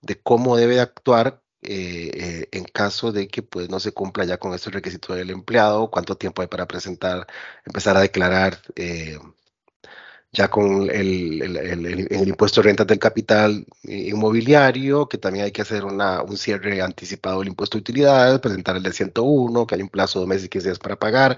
de 0.01 0.19
cómo 0.21 0.57
debe 0.57 0.79
actuar 0.79 1.41
eh, 1.61 2.11
eh, 2.13 2.49
en 2.51 2.63
caso 2.65 3.11
de 3.11 3.27
que 3.27 3.41
pues 3.41 3.69
no 3.69 3.79
se 3.79 3.91
cumpla 3.91 4.23
ya 4.25 4.37
con 4.37 4.53
este 4.53 4.69
requisito 4.69 5.13
del 5.15 5.31
empleado, 5.31 5.89
cuánto 5.91 6.15
tiempo 6.15 6.41
hay 6.41 6.47
para 6.47 6.67
presentar, 6.67 7.27
empezar 7.65 7.97
a 7.97 8.01
declarar 8.01 8.59
eh, 8.75 9.17
ya 10.31 10.49
con 10.49 10.89
el, 10.89 11.41
el, 11.41 12.27
impuesto 12.27 12.61
de 12.61 12.67
rentas 12.67 12.87
del 12.87 12.99
capital 12.99 13.65
inmobiliario, 13.83 15.07
que 15.09 15.17
también 15.17 15.45
hay 15.45 15.51
que 15.51 15.61
hacer 15.61 15.83
un 15.85 16.37
cierre 16.37 16.81
anticipado 16.81 17.39
del 17.39 17.49
impuesto 17.49 17.77
de 17.77 17.81
utilidades, 17.81 18.39
presentar 18.39 18.75
el 18.75 18.83
de 18.83 18.93
101, 18.93 19.67
que 19.67 19.75
hay 19.75 19.81
un 19.81 19.89
plazo 19.89 20.21
de 20.21 20.27
meses 20.27 20.45
y 20.45 20.49
15 20.49 20.67
días 20.69 20.79
para 20.79 20.97
pagar. 20.97 21.37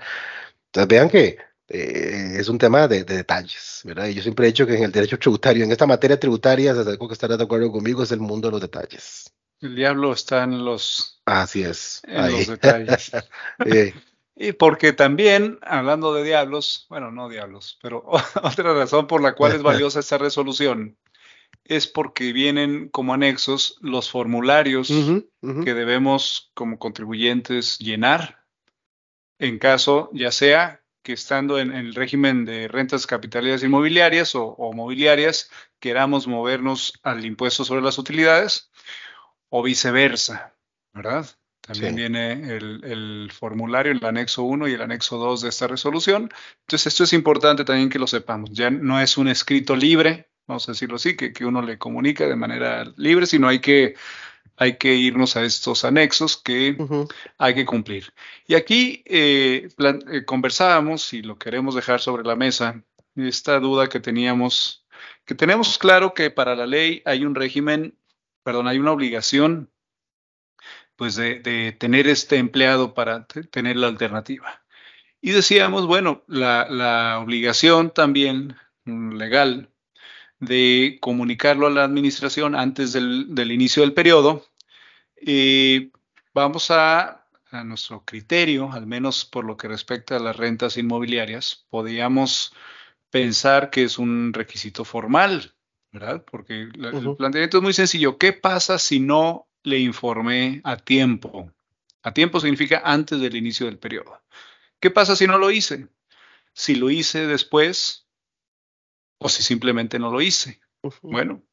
Entonces 0.68 0.88
vean 0.88 1.10
que 1.10 1.38
eh, 1.70 2.38
es 2.40 2.50
un 2.50 2.58
tema 2.58 2.88
de, 2.88 3.04
detalles, 3.04 3.82
¿verdad? 3.84 4.08
Y 4.08 4.16
yo 4.16 4.24
siempre 4.24 4.46
he 4.46 4.52
dicho 4.52 4.66
que 4.66 4.76
en 4.76 4.84
el 4.84 4.92
derecho 4.92 5.20
tributario, 5.20 5.64
en 5.64 5.72
esta 5.72 5.86
materia 5.86 6.20
tributaria, 6.20 6.74
se 6.74 6.98
que 6.98 7.14
estará 7.14 7.38
de 7.38 7.44
acuerdo 7.44 7.72
conmigo, 7.72 8.02
es 8.02 8.12
el 8.12 8.20
mundo 8.20 8.48
de 8.48 8.54
los 8.54 8.62
detalles. 8.62 9.32
El 9.62 9.76
diablo 9.76 10.14
está 10.14 10.44
en 10.44 10.66
los, 10.66 11.22
Así 11.26 11.64
es. 11.64 12.02
En 12.06 12.32
los 12.32 12.48
detalles. 12.48 13.12
Y 14.42 14.54
porque 14.54 14.94
también, 14.94 15.60
hablando 15.64 16.14
de 16.14 16.24
diablos, 16.24 16.86
bueno, 16.88 17.12
no 17.12 17.28
diablos, 17.28 17.78
pero 17.82 18.06
otra 18.42 18.74
razón 18.74 19.06
por 19.06 19.22
la 19.22 19.36
cual 19.36 19.52
es 19.52 19.62
valiosa 19.62 20.00
esta 20.00 20.18
resolución 20.18 20.98
es 21.66 21.88
porque 21.88 22.32
vienen 22.32 22.88
como 22.88 23.14
anexos 23.14 23.78
los 23.82 24.10
formularios 24.10 24.88
que 24.88 25.74
debemos 25.74 26.52
como 26.54 26.80
contribuyentes 26.80 27.78
llenar 27.80 28.46
en 29.40 29.60
caso 29.60 30.10
ya 30.14 30.32
sea 30.32 30.79
que 31.04 31.14
estando 31.14 31.60
en, 31.60 31.72
el 31.72 31.96
régimen 31.96 32.46
de 32.46 32.68
rentas 32.68 33.08
capitales 33.08 33.64
inmobiliarias 33.64 34.36
o, 34.36 34.46
o, 34.46 34.74
mobiliarias 34.74 35.50
queramos 35.80 36.28
movernos 36.28 36.94
al 37.04 37.26
impuesto 37.26 37.64
sobre 37.64 37.82
las 37.82 37.98
utilidades 37.98 38.72
o 39.50 39.64
viceversa, 39.64 40.56
¿verdad? 40.94 41.26
También 41.62 41.96
viene 41.96 42.32
el, 42.58 43.30
formulario, 43.32 43.92
el 43.92 44.04
anexo 44.04 44.44
1 44.44 44.68
y 44.68 44.74
el 44.74 44.82
anexo 44.82 45.18
2 45.18 45.42
de 45.42 45.50
esta 45.50 45.68
resolución. 45.68 46.32
Entonces, 46.62 46.88
esto 46.88 47.04
es 47.04 47.14
importante 47.14 47.64
también 47.64 47.90
que 47.90 48.00
lo 48.00 48.08
sepamos. 48.08 48.50
Ya 48.54 48.72
no 48.72 49.00
es 49.00 49.18
un 49.20 49.28
escrito 49.28 49.76
libre, 49.76 50.30
vamos 50.48 50.68
a 50.68 50.72
decirlo 50.72 50.96
así, 50.96 51.16
que, 51.16 51.32
que 51.32 51.46
uno 51.46 51.62
le 51.62 51.78
comunica 51.78 52.26
de 52.26 52.36
manera 52.36 52.92
libre, 52.98 53.28
sino 53.28 53.48
hay 53.48 53.60
que, 53.60 53.94
hay 54.60 54.78
que 54.78 54.94
irnos 54.94 55.38
a 55.38 55.44
estos 55.44 55.86
anexos 55.86 56.36
que 56.36 56.78
hay 57.38 57.56
que 57.56 57.66
cumplir. 57.66 58.14
Y 58.46 58.56
aquí 58.56 59.04
eh, 59.06 59.70
eh, 59.78 60.26
conversábamos, 60.26 61.14
y 61.14 61.22
lo 61.22 61.38
queremos 61.38 61.76
dejar 61.76 62.02
sobre 62.02 62.26
la 62.26 62.36
mesa, 62.36 62.84
esta 63.16 63.60
duda 63.62 63.88
que 63.88 64.02
teníamos, 64.02 64.86
que 65.26 65.34
tenemos 65.34 65.78
claro 65.78 66.14
que 66.14 66.30
para 66.30 66.56
la 66.58 66.68
ley 66.68 67.02
hay 67.06 67.26
un 67.26 67.36
régimen, 67.36 67.98
perdón, 68.44 68.68
hay 68.68 68.80
una 68.80 68.92
obligación 68.92 69.72
pues 70.98 71.16
de, 71.16 71.76
tener 71.80 72.08
este 72.10 72.36
empleado 72.36 72.94
para 72.94 73.26
tener 73.26 73.78
la 73.78 73.88
alternativa. 73.88 74.62
Y 75.22 75.32
decíamos, 75.32 75.88
bueno, 75.88 76.24
la, 76.28 77.20
obligación 77.24 77.92
también 77.92 78.58
legal 78.86 79.70
de 80.40 80.98
comunicarlo 81.02 81.68
a 81.68 81.72
la 81.72 81.84
administración 81.86 82.56
antes 82.56 82.94
del, 82.94 83.52
inicio 83.52 83.84
del 83.84 83.94
periodo, 83.94 84.49
y 85.22 85.92
vamos 86.34 86.72
a, 86.72 87.26
a 87.52 87.64
nuestro 87.64 88.04
criterio, 88.06 88.72
al 88.72 88.86
menos 88.88 89.26
por 89.26 89.46
lo 89.46 89.58
que 89.58 89.68
respecta 89.68 90.18
a 90.18 90.20
las 90.20 90.36
rentas 90.36 90.78
inmobiliarias, 90.78 91.66
podíamos 91.70 92.54
pensar 93.10 93.70
que 93.70 93.84
es 93.84 93.98
un 93.98 94.34
requisito 94.34 94.86
formal, 94.86 95.54
¿verdad? 95.92 96.24
Porque 96.30 96.62
el 96.62 97.16
planteamiento 97.18 97.58
es 97.58 97.64
muy 97.64 97.74
sencillo. 97.74 98.18
¿Qué 98.18 98.34
pasa 98.34 98.78
si 98.78 99.00
no 99.00 99.50
le 99.64 99.80
informé 99.80 100.62
a 100.64 100.78
tiempo. 100.78 101.52
A 102.02 102.14
tiempo 102.14 102.40
significa 102.40 102.82
antes 102.84 103.20
del 103.20 103.36
inicio 103.36 103.66
del 103.66 103.78
periodo. 103.78 104.22
¿Qué 104.80 104.90
pasa 104.90 105.16
si 105.16 105.28
no 105.28 105.38
lo 105.38 105.52
hice? 105.52 105.88
Si 106.54 106.76
lo 106.76 106.90
hice 106.90 107.28
después 107.28 108.08
o 109.18 109.28
si 109.30 109.44
simplemente 109.44 110.00
no 110.00 110.12
lo 110.12 110.22
hice. 110.22 110.62
Bueno, 111.02 111.44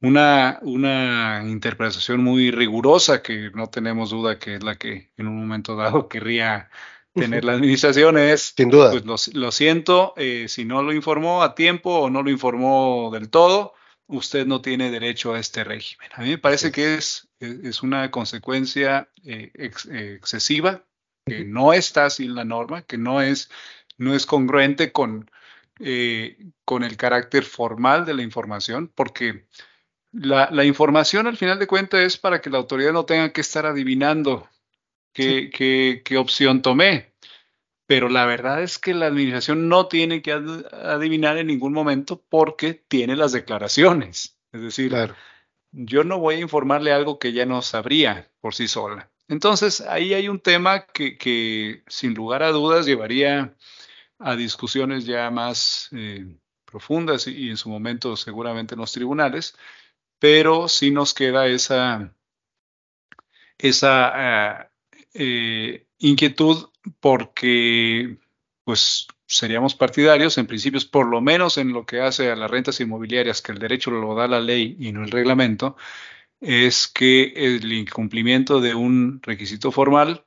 una, 0.00 0.58
una 0.62 1.42
interpretación 1.46 2.22
muy 2.22 2.50
rigurosa 2.50 3.22
que 3.22 3.50
no 3.54 3.68
tenemos 3.68 4.10
duda 4.10 4.38
que 4.38 4.56
es 4.56 4.62
la 4.62 4.76
que 4.76 5.10
en 5.16 5.26
un 5.26 5.38
momento 5.38 5.76
dado 5.76 6.08
querría 6.08 6.70
tener 7.16 7.44
la 7.44 7.52
administración 7.52 8.18
es, 8.18 8.52
Sin 8.56 8.68
duda. 8.68 8.90
pues 8.90 9.34
lo, 9.34 9.50
siento, 9.50 10.12
eh, 10.16 10.46
si 10.48 10.64
no 10.64 10.82
lo 10.82 10.92
informó 10.92 11.42
a 11.42 11.54
tiempo 11.54 11.90
o 11.98 12.10
no 12.10 12.22
lo 12.22 12.30
informó 12.30 13.10
del 13.12 13.30
todo, 13.30 13.72
usted 14.06 14.46
no 14.46 14.60
tiene 14.60 14.90
derecho 14.90 15.34
a 15.34 15.40
este 15.40 15.64
régimen. 15.64 16.10
A 16.14 16.22
mí 16.22 16.28
me 16.28 16.38
parece 16.38 16.70
que 16.70 16.94
es, 16.94 17.28
es 17.40 17.82
una 17.82 18.10
consecuencia 18.10 19.08
eh, 19.24 19.50
eh, 19.54 20.14
excesiva, 20.14 20.84
que 21.24 21.44
no 21.44 21.72
está 21.72 22.04
así 22.04 22.26
en 22.26 22.34
la 22.34 22.44
norma, 22.44 22.82
que 22.82 22.98
no 22.98 23.20
es, 23.20 23.50
no 23.96 24.14
es 24.14 24.26
congruente 24.26 24.92
con, 24.92 25.30
con 26.64 26.84
el 26.84 26.96
carácter 26.96 27.44
formal 27.44 28.04
de 28.04 28.14
la 28.14 28.22
información, 28.22 28.92
porque 28.94 29.46
la, 30.16 30.48
la, 30.50 30.64
información 30.64 31.26
al 31.26 31.36
final 31.36 31.58
de 31.58 31.66
cuentas 31.66 32.00
es 32.00 32.16
para 32.16 32.40
que 32.40 32.50
la 32.50 32.58
autoridad 32.58 32.92
no 32.92 33.04
tenga 33.04 33.32
que 33.32 33.40
estar 33.40 33.66
adivinando 33.66 34.48
qué, 35.12 35.50
qué, 35.50 36.02
qué 36.04 36.18
opción 36.18 36.62
tomé 36.62 37.12
pero 37.86 38.08
la 38.08 38.26
verdad 38.26 38.62
es 38.62 38.78
que 38.78 38.94
la 38.94 39.06
administración 39.06 39.68
no 39.68 39.86
tiene 39.86 40.20
que 40.20 40.32
adivinar 40.32 41.38
en 41.38 41.46
ningún 41.46 41.72
momento 41.72 42.22
porque 42.28 42.74
tiene 42.74 43.14
las 43.14 43.32
declaraciones. 43.32 44.36
Es 44.52 44.60
decir, 44.60 44.92
yo 45.70 46.02
no 46.02 46.18
voy 46.18 46.36
a 46.36 46.40
informarle 46.40 46.92
algo 46.92 47.18
que 47.18 47.32
ya 47.32 47.46
no 47.46 47.62
sabría 47.62 48.30
por 48.40 48.54
sí 48.54 48.66
sola. 48.66 49.10
Entonces, 49.28 49.80
ahí 49.80 50.14
hay 50.14 50.28
un 50.28 50.40
tema 50.40 50.86
que, 50.86 51.84
sin 51.86 52.14
lugar 52.14 52.42
a 52.42 52.50
dudas 52.50 52.86
llevaría 52.86 53.54
a 54.18 54.34
discusiones 54.34 55.04
ya 55.04 55.30
más 55.30 55.88
eh, 55.92 56.26
profundas 56.64 57.28
y, 57.28 57.50
en 57.50 57.56
su 57.56 57.68
momento 57.68 58.16
seguramente 58.16 58.74
en 58.74 58.80
los 58.80 58.92
tribunales, 58.92 59.56
pero 60.18 60.68
sí 60.68 60.90
nos 60.90 61.14
queda 61.14 61.46
esa, 61.46 62.14
esa 63.58 64.70
eh, 65.14 65.86
inquietud 65.98 66.68
porque 67.00 68.18
pues 68.64 69.06
seríamos 69.26 69.74
partidarios, 69.74 70.38
en 70.38 70.46
principios, 70.46 70.84
por 70.84 71.06
lo 71.06 71.20
menos 71.20 71.58
en 71.58 71.72
lo 71.72 71.84
que 71.84 72.00
hace 72.00 72.30
a 72.30 72.36
las 72.36 72.50
rentas 72.50 72.80
inmobiliarias, 72.80 73.42
que 73.42 73.52
el 73.52 73.58
derecho 73.58 73.90
lo 73.90 74.14
da 74.14 74.28
la 74.28 74.40
ley 74.40 74.76
y 74.78 74.92
no 74.92 75.04
el 75.04 75.10
reglamento, 75.10 75.76
es 76.40 76.88
que 76.88 77.32
el 77.36 77.72
incumplimiento 77.72 78.60
de 78.60 78.74
un 78.74 79.20
requisito 79.22 79.72
formal, 79.72 80.24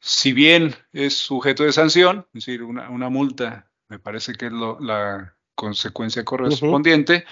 si 0.00 0.32
bien 0.32 0.74
es 0.92 1.14
sujeto 1.14 1.64
de 1.64 1.72
sanción, 1.72 2.26
es 2.34 2.44
decir, 2.46 2.62
una, 2.62 3.08
multa, 3.08 3.70
me 3.88 3.98
parece 3.98 4.34
que 4.34 4.46
es 4.46 4.52
la 4.52 5.36
consecuencia 5.54 6.24
correspondiente, 6.24 7.24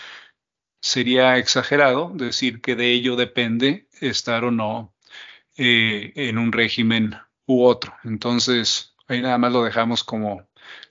sería 0.87 1.37
exagerado 1.37 2.12
decir 2.14 2.61
que 2.61 2.77
de 2.77 2.92
ello 2.92 3.16
depende 3.16 3.88
estar 4.01 4.44
o 4.44 4.53
no 4.53 4.94
eh, 5.57 6.12
en 6.14 6.38
un 6.38 6.53
régimen 6.53 7.16
u 7.44 7.64
otro. 7.64 7.92
Entonces, 8.05 8.94
ahí 9.09 9.20
nada 9.20 9.37
más 9.37 9.53
lo 9.53 9.64
dejamos 9.64 10.05
como, 10.05 10.46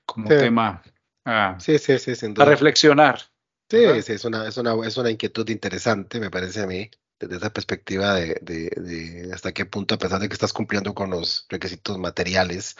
como 0.05 0.27
tema 0.27 0.83
a, 1.23 1.57
sí, 1.61 1.79
sí, 1.79 1.93
a 1.93 2.45
reflexionar. 2.45 3.21
Sí, 3.69 4.01
sí, 4.01 4.13
es 4.13 4.25
una, 4.25 4.45
es, 4.47 4.57
una, 4.57 4.75
es 4.85 4.97
una 4.97 5.09
inquietud 5.09 5.47
interesante, 5.49 6.19
me 6.19 6.29
parece 6.29 6.61
a 6.61 6.67
mí, 6.67 6.91
desde 7.17 7.37
esa 7.37 7.53
perspectiva 7.53 8.15
de, 8.15 8.37
de, 8.41 9.31
hasta 9.33 9.53
qué 9.53 9.65
punto, 9.65 9.95
a 9.95 9.97
pesar 9.97 10.19
de 10.19 10.27
que 10.27 10.33
estás 10.33 10.51
cumpliendo 10.51 10.93
con 10.93 11.09
los 11.09 11.45
requisitos 11.49 11.97
materiales 11.97 12.75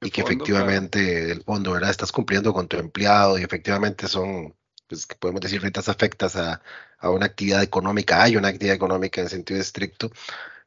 y 0.00 0.10
que 0.10 0.22
efectivamente 0.22 1.30
el 1.30 1.42
fondo, 1.42 1.72
¿verdad? 1.72 1.90
Estás 1.90 2.10
cumpliendo 2.10 2.54
con 2.54 2.68
tu 2.68 2.78
empleado 2.78 3.38
y 3.38 3.42
efectivamente 3.42 4.08
son, 4.08 4.56
pues, 4.88 5.06
podemos 5.18 5.40
decir, 5.40 5.60
rentas 5.62 5.88
afectas 5.88 6.36
a, 6.36 6.62
a 6.98 7.10
una 7.10 7.26
actividad 7.26 7.62
económica, 7.62 8.22
hay 8.22 8.36
una 8.36 8.48
actividad 8.48 8.76
económica 8.76 9.20
en 9.20 9.28
sentido 9.28 9.60
estricto, 9.60 10.10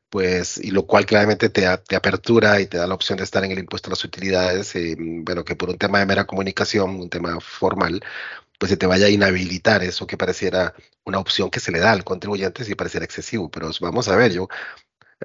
pues, 0.09 0.57
y 0.57 0.71
lo 0.71 0.85
cual 0.87 1.05
claramente 1.05 1.49
te, 1.49 1.65
te, 1.79 1.95
apertura 1.95 2.61
y 2.61 2.67
te 2.67 2.77
da 2.77 2.87
la 2.87 2.95
opción 2.95 3.17
de 3.17 3.23
estar 3.25 3.43
en 3.43 3.51
el 3.51 3.59
impuesto 3.59 3.89
a 3.89 3.91
las 3.91 4.05
utilidades, 4.05 4.75
eh, 4.75 4.95
bueno, 4.99 5.43
que 5.43 5.55
por 5.55 5.69
un 5.69 5.77
tema 5.77 5.99
de 5.99 6.05
mera 6.05 6.25
comunicación, 6.25 6.91
un 6.91 7.09
tema 7.09 7.39
formal, 7.41 8.01
pues 8.59 8.71
se 8.71 8.77
te 8.77 8.87
vaya 8.87 9.07
a 9.07 9.09
inhabilitar 9.09 9.83
eso 9.83 10.07
que 10.07 10.17
pareciera 10.17 10.73
una 11.05 11.19
opción 11.19 11.49
que 11.49 11.59
se 11.59 11.71
le 11.71 11.79
da 11.79 11.91
al 11.91 12.03
contribuyente 12.03 12.63
si 12.63 12.75
pareciera 12.75 13.05
excesivo, 13.05 13.49
pero 13.51 13.69
vamos 13.81 14.07
a 14.07 14.15
ver, 14.15 14.31
yo 14.33 14.47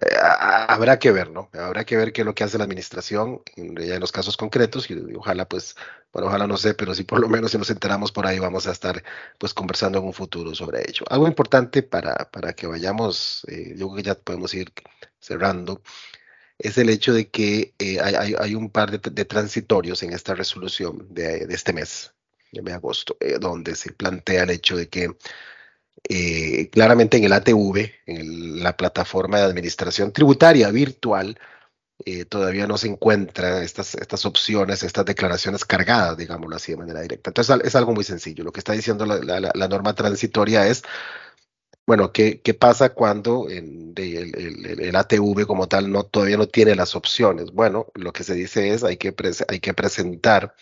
eh, 0.00 0.16
habrá 0.20 0.98
que 0.98 1.12
ver, 1.12 1.30
¿no? 1.30 1.50
Habrá 1.52 1.84
que 1.84 1.96
ver 1.96 2.12
qué 2.12 2.22
es 2.22 2.26
lo 2.26 2.34
que 2.34 2.44
hace 2.44 2.56
la 2.56 2.64
administración 2.64 3.42
en, 3.56 3.78
en 3.78 4.00
los 4.00 4.10
casos 4.10 4.36
concretos 4.36 4.90
y, 4.90 4.94
ojalá, 5.14 5.46
pues, 5.46 5.76
bueno, 6.12 6.28
ojalá 6.28 6.46
no 6.46 6.56
sé, 6.56 6.74
pero 6.74 6.94
si 6.94 7.04
por 7.04 7.20
lo 7.20 7.28
menos 7.28 7.50
si 7.50 7.58
nos 7.58 7.70
enteramos 7.70 8.10
por 8.12 8.26
ahí 8.26 8.38
vamos 8.38 8.66
a 8.66 8.72
estar, 8.72 9.02
pues, 9.38 9.52
conversando 9.52 9.98
en 9.98 10.06
un 10.06 10.14
futuro 10.14 10.54
sobre 10.54 10.80
ello. 10.88 11.04
Algo 11.10 11.26
importante 11.28 11.82
para, 11.82 12.30
para 12.30 12.54
que 12.54 12.66
vayamos, 12.66 13.44
eh, 13.48 13.74
yo 13.76 13.88
creo 13.88 13.96
que 13.96 14.02
ya 14.02 14.14
podemos 14.14 14.54
ir 14.54 14.72
cerrando, 15.20 15.82
es 16.58 16.78
el 16.78 16.88
hecho 16.90 17.12
de 17.12 17.28
que 17.30 17.74
eh, 17.78 18.00
hay, 18.00 18.34
hay, 18.38 18.54
un 18.54 18.70
par 18.70 18.90
de, 19.00 19.24
transitorios 19.24 20.02
en 20.02 20.12
esta 20.12 20.34
resolución 20.34 21.06
de, 21.10 21.46
de 21.46 21.54
este 21.54 21.72
mes, 21.72 22.14
de 22.52 22.72
agosto, 22.72 23.16
donde 23.40 23.74
se 23.74 23.92
plantea 23.92 24.44
el 24.44 24.50
hecho 24.50 24.76
de 24.76 24.88
que 24.88 25.16
eh, 26.08 26.68
claramente 26.70 27.16
en 27.16 27.24
el 27.24 27.32
ATV, 27.32 27.90
en 28.06 28.62
la 28.62 28.76
plataforma 28.76 29.38
de 29.38 29.44
administración 29.44 30.12
tributaria 30.12 30.70
virtual, 30.70 31.38
eh, 32.04 32.24
todavía 32.24 32.66
no 32.66 32.76
se 32.78 32.88
encuentran 32.88 33.62
estas, 33.62 33.94
estas 33.94 34.26
opciones, 34.26 34.82
estas 34.82 35.04
declaraciones 35.04 35.64
cargadas, 35.64 36.16
digámoslo 36.16 36.56
así 36.56 36.72
de 36.72 36.78
manera 36.78 37.00
directa. 37.00 37.30
Entonces 37.30 37.56
es 37.64 37.76
algo 37.76 37.92
muy 37.94 38.04
sencillo. 38.04 38.44
Lo 38.44 38.52
que 38.52 38.60
está 38.60 38.72
diciendo 38.72 39.06
la, 39.06 39.68
norma 39.68 39.94
transitoria 39.94 40.66
es, 40.66 40.82
bueno, 41.86 42.12
¿qué, 42.12 42.40
qué 42.40 42.54
pasa 42.54 42.90
cuando 42.94 43.48
el, 43.48 43.94
ATV 44.94 45.46
como 45.46 45.68
tal 45.68 45.90
no, 45.90 46.04
todavía 46.04 46.36
no 46.36 46.48
tiene 46.48 46.74
las 46.74 46.96
opciones? 46.96 47.52
Bueno, 47.52 47.86
lo 47.94 48.12
que 48.12 48.24
se 48.24 48.34
dice 48.34 48.70
es 48.74 48.84
hay 48.84 48.96
que, 48.96 49.14
hay 49.48 49.60
que 49.60 49.74
presentar 49.74 50.54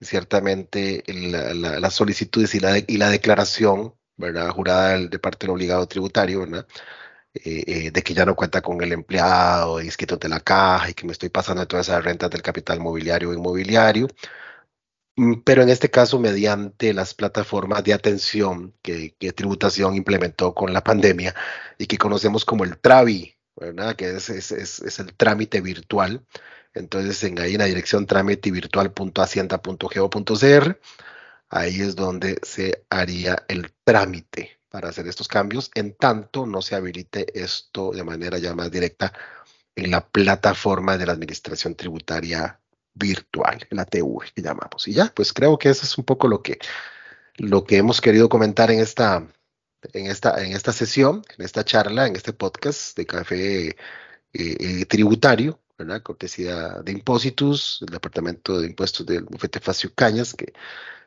ciertamente 0.00 1.02
la, 1.06 1.54
la, 1.54 1.90
solicitudes 1.90 2.54
y 2.54 2.60
la, 2.60 2.78
y 2.78 2.96
la 2.98 3.10
declaración 3.10 3.94
¿verdad? 4.16 4.50
jurada 4.50 4.98
de 4.98 5.18
parte 5.18 5.46
del 5.46 5.54
obligado 5.54 5.86
tributario, 5.86 6.40
¿verdad? 6.40 6.66
Eh, 7.44 7.64
eh, 7.66 7.90
de 7.90 8.02
que 8.02 8.14
ya 8.14 8.24
no 8.24 8.34
cuenta 8.34 8.62
con 8.62 8.80
el 8.82 8.92
empleado, 8.92 9.80
inscrito 9.82 10.16
de 10.16 10.28
la 10.28 10.40
caja 10.40 10.90
y 10.90 10.94
que 10.94 11.06
me 11.06 11.12
estoy 11.12 11.28
pasando 11.28 11.66
todas 11.66 11.88
esas 11.88 12.04
rentas 12.04 12.30
del 12.30 12.42
capital 12.42 12.80
mobiliario 12.80 13.30
o 13.30 13.34
inmobiliario. 13.34 14.08
Mm, 15.16 15.40
pero 15.44 15.62
en 15.62 15.68
este 15.70 15.90
caso, 15.90 16.18
mediante 16.18 16.92
las 16.92 17.14
plataformas 17.14 17.82
de 17.84 17.94
atención 17.94 18.74
que, 18.82 19.14
tributación 19.34 19.94
implementó 19.96 20.54
con 20.54 20.72
la 20.72 20.82
pandemia 20.84 21.34
y 21.78 21.86
que 21.86 21.98
conocemos 21.98 22.44
como 22.44 22.64
el 22.64 22.78
TRAVI, 22.78 23.36
¿verdad? 23.56 23.96
que 23.96 24.16
es, 24.16 24.28
es, 24.30 24.52
es, 24.52 24.98
el 24.98 25.14
trámite 25.14 25.60
virtual. 25.60 26.24
Entonces, 26.74 27.22
en 27.24 27.38
ahí 27.40 27.54
en 27.54 27.60
la 27.60 27.66
dirección 27.66 28.06
trámitevirtual.hacienda.go.cr, 28.06 30.80
ahí 31.50 31.80
es 31.80 31.96
donde 31.96 32.38
se 32.42 32.84
haría 32.90 33.44
el 33.48 33.72
trámite 33.84 34.58
para 34.68 34.88
hacer 34.88 35.06
estos 35.06 35.28
cambios, 35.28 35.70
en 35.74 35.94
tanto 35.94 36.46
no 36.46 36.60
se 36.62 36.74
habilite 36.74 37.26
esto 37.40 37.92
de 37.92 38.04
manera 38.04 38.38
ya 38.38 38.54
más 38.54 38.70
directa 38.70 39.12
en 39.74 39.90
la 39.90 40.06
plataforma 40.06 40.96
de 40.98 41.06
la 41.06 41.12
Administración 41.12 41.74
Tributaria 41.74 42.60
Virtual, 42.94 43.66
la 43.70 43.84
TV 43.84 44.06
que 44.34 44.42
llamamos. 44.42 44.88
Y 44.88 44.92
ya, 44.94 45.12
pues 45.14 45.32
creo 45.32 45.58
que 45.58 45.68
eso 45.68 45.84
es 45.84 45.96
un 45.98 46.04
poco 46.04 46.28
lo 46.28 46.42
que, 46.42 46.58
lo 47.36 47.64
que 47.64 47.76
hemos 47.76 48.00
querido 48.00 48.28
comentar 48.28 48.70
en 48.70 48.80
esta, 48.80 49.26
en 49.92 50.06
esta, 50.06 50.42
en 50.44 50.52
esta 50.52 50.72
sesión, 50.72 51.22
en 51.36 51.44
esta 51.44 51.64
charla, 51.64 52.06
en 52.06 52.16
este 52.16 52.32
podcast 52.32 52.96
de 52.96 53.06
café 53.06 53.68
eh, 53.68 53.76
eh, 54.32 54.86
tributario, 54.86 55.60
¿verdad? 55.78 56.02
Cortesía 56.02 56.80
de 56.82 56.92
Impositus, 56.92 57.78
el 57.82 57.92
Departamento 57.92 58.58
de 58.60 58.66
Impuestos 58.66 59.06
del 59.06 59.24
Bufete 59.24 59.60
Facio 59.60 59.92
Cañas, 59.94 60.34
que 60.34 60.52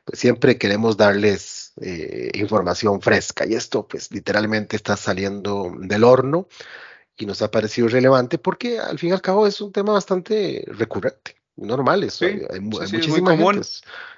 pues, 0.09 0.19
siempre 0.19 0.57
queremos 0.57 0.97
darles 0.97 1.73
eh, 1.81 2.31
información 2.33 2.99
fresca. 2.99 3.45
Y 3.45 3.53
esto, 3.53 3.87
pues, 3.87 4.11
literalmente 4.11 4.75
está 4.75 4.97
saliendo 4.97 5.71
del 5.79 6.03
horno 6.03 6.47
y 7.15 7.27
nos 7.27 7.43
ha 7.43 7.51
parecido 7.51 7.89
relevante 7.89 8.39
porque 8.39 8.79
al 8.79 8.97
fin 8.97 9.09
y 9.09 9.11
al 9.11 9.21
cabo 9.21 9.45
es 9.45 9.61
un 9.61 9.71
tema 9.71 9.93
bastante 9.93 10.65
recurrente, 10.67 11.35
normal. 11.57 12.03
Eso, 12.03 12.25
hay, 12.25 12.59
muy 12.59 13.21
común. 13.21 13.61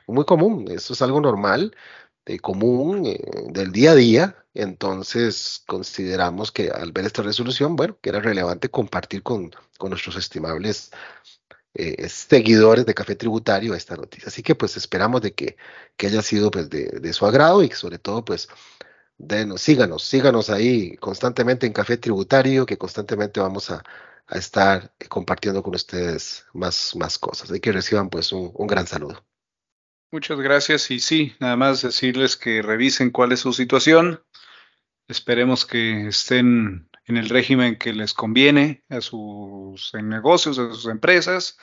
muy 0.08 0.24
común. 0.26 0.72
Eso 0.72 0.94
es 0.94 1.02
algo 1.02 1.20
normal, 1.20 1.76
de 2.26 2.40
común, 2.40 3.06
eh, 3.06 3.20
del 3.50 3.74
día 3.74 3.92
a 3.92 3.96
día. 3.96 4.36
Entonces 4.54 5.64
consideramos 5.68 6.54
que 6.54 6.70
al 6.70 6.94
ver 6.94 7.06
esta 7.06 7.22
resolución, 7.22 7.76
bueno, 7.76 7.98
que 8.02 8.12
era 8.12 8.22
relevante 8.22 8.70
compartir 8.70 9.24
con, 9.24 9.52
con 9.78 9.90
nuestros 9.90 10.16
estimables 10.16 10.92
eh, 11.74 12.10
seguidores 12.10 12.86
de 12.86 12.94
Café 12.94 13.16
Tributario 13.16 13.74
esta 13.74 13.96
noticia. 13.96 14.28
Así 14.28 14.44
que 14.44 14.56
pues 14.56 14.78
esperamos 14.78 15.22
de 15.22 15.34
que, 15.34 15.58
que 15.98 16.08
haya 16.08 16.22
sido 16.22 16.52
pues 16.52 16.70
de, 16.70 17.14
su 17.14 17.26
agrado 17.26 17.64
y 17.64 17.70
sobre 17.72 18.00
todo 18.00 18.26
pues 18.26 18.50
denos, 19.18 19.62
síganos, 19.62 20.04
síganos 20.04 20.50
ahí 20.50 20.98
constantemente 20.98 21.66
en 21.68 21.74
Café 21.74 21.98
Tributario, 21.98 22.66
que 22.66 22.78
constantemente 22.78 23.40
vamos 23.40 23.72
a, 23.72 23.84
a 24.28 24.38
estar 24.38 24.94
compartiendo 25.10 25.64
con 25.64 25.76
ustedes 25.76 26.46
más, 26.54 26.96
más 26.96 27.18
cosas. 27.18 27.50
Así 27.50 27.60
que 27.60 27.72
reciban 27.72 28.10
pues 28.10 28.32
un, 28.32 28.52
un 28.54 28.68
gran 28.68 28.88
saludo. 28.88 29.24
Muchas 30.12 30.40
gracias 30.40 30.92
y 30.92 31.00
sí, 31.00 31.36
nada 31.40 31.56
más 31.56 31.82
decirles 31.84 32.36
que 32.36 32.62
revisen 32.62 33.12
cuál 33.12 33.32
es 33.32 33.40
su 33.40 33.54
situación. 33.54 34.22
Esperemos 35.08 35.66
que 35.66 36.08
estén 36.08 36.90
en 37.06 37.18
el 37.18 37.30
régimen 37.30 37.78
que 37.78 37.94
les 37.94 38.14
conviene 38.14 38.84
a 38.90 39.02
sus 39.02 39.94
negocios, 39.94 40.60
a 40.60 40.74
sus 40.74 40.86
empresas. 40.88 41.58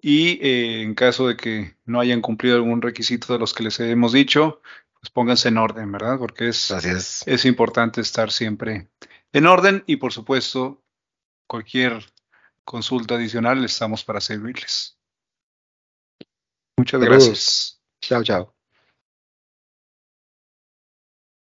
Y 0.00 0.38
eh, 0.46 0.82
en 0.82 0.94
caso 0.94 1.28
de 1.28 1.36
que 1.36 1.76
no 1.84 2.00
hayan 2.00 2.20
cumplido 2.20 2.56
algún 2.56 2.82
requisito 2.82 3.32
de 3.32 3.38
los 3.38 3.54
que 3.54 3.62
les 3.62 3.80
hemos 3.80 4.12
dicho, 4.12 4.60
pues 5.00 5.10
pónganse 5.10 5.48
en 5.48 5.58
orden, 5.58 5.92
¿verdad? 5.92 6.18
Porque 6.18 6.48
es, 6.48 6.70
es. 7.26 7.44
importante 7.44 8.00
estar 8.00 8.30
siempre 8.30 8.88
en 9.32 9.46
orden 9.46 9.84
y 9.86 9.96
por 9.96 10.12
supuesto 10.12 10.82
cualquier 11.46 12.04
consulta 12.64 13.14
adicional 13.14 13.64
estamos 13.64 14.04
para 14.04 14.20
servirles. 14.20 14.98
Muchas 16.76 17.00
gracias. 17.00 17.80
Chao, 18.00 18.22
chao. 18.24 18.54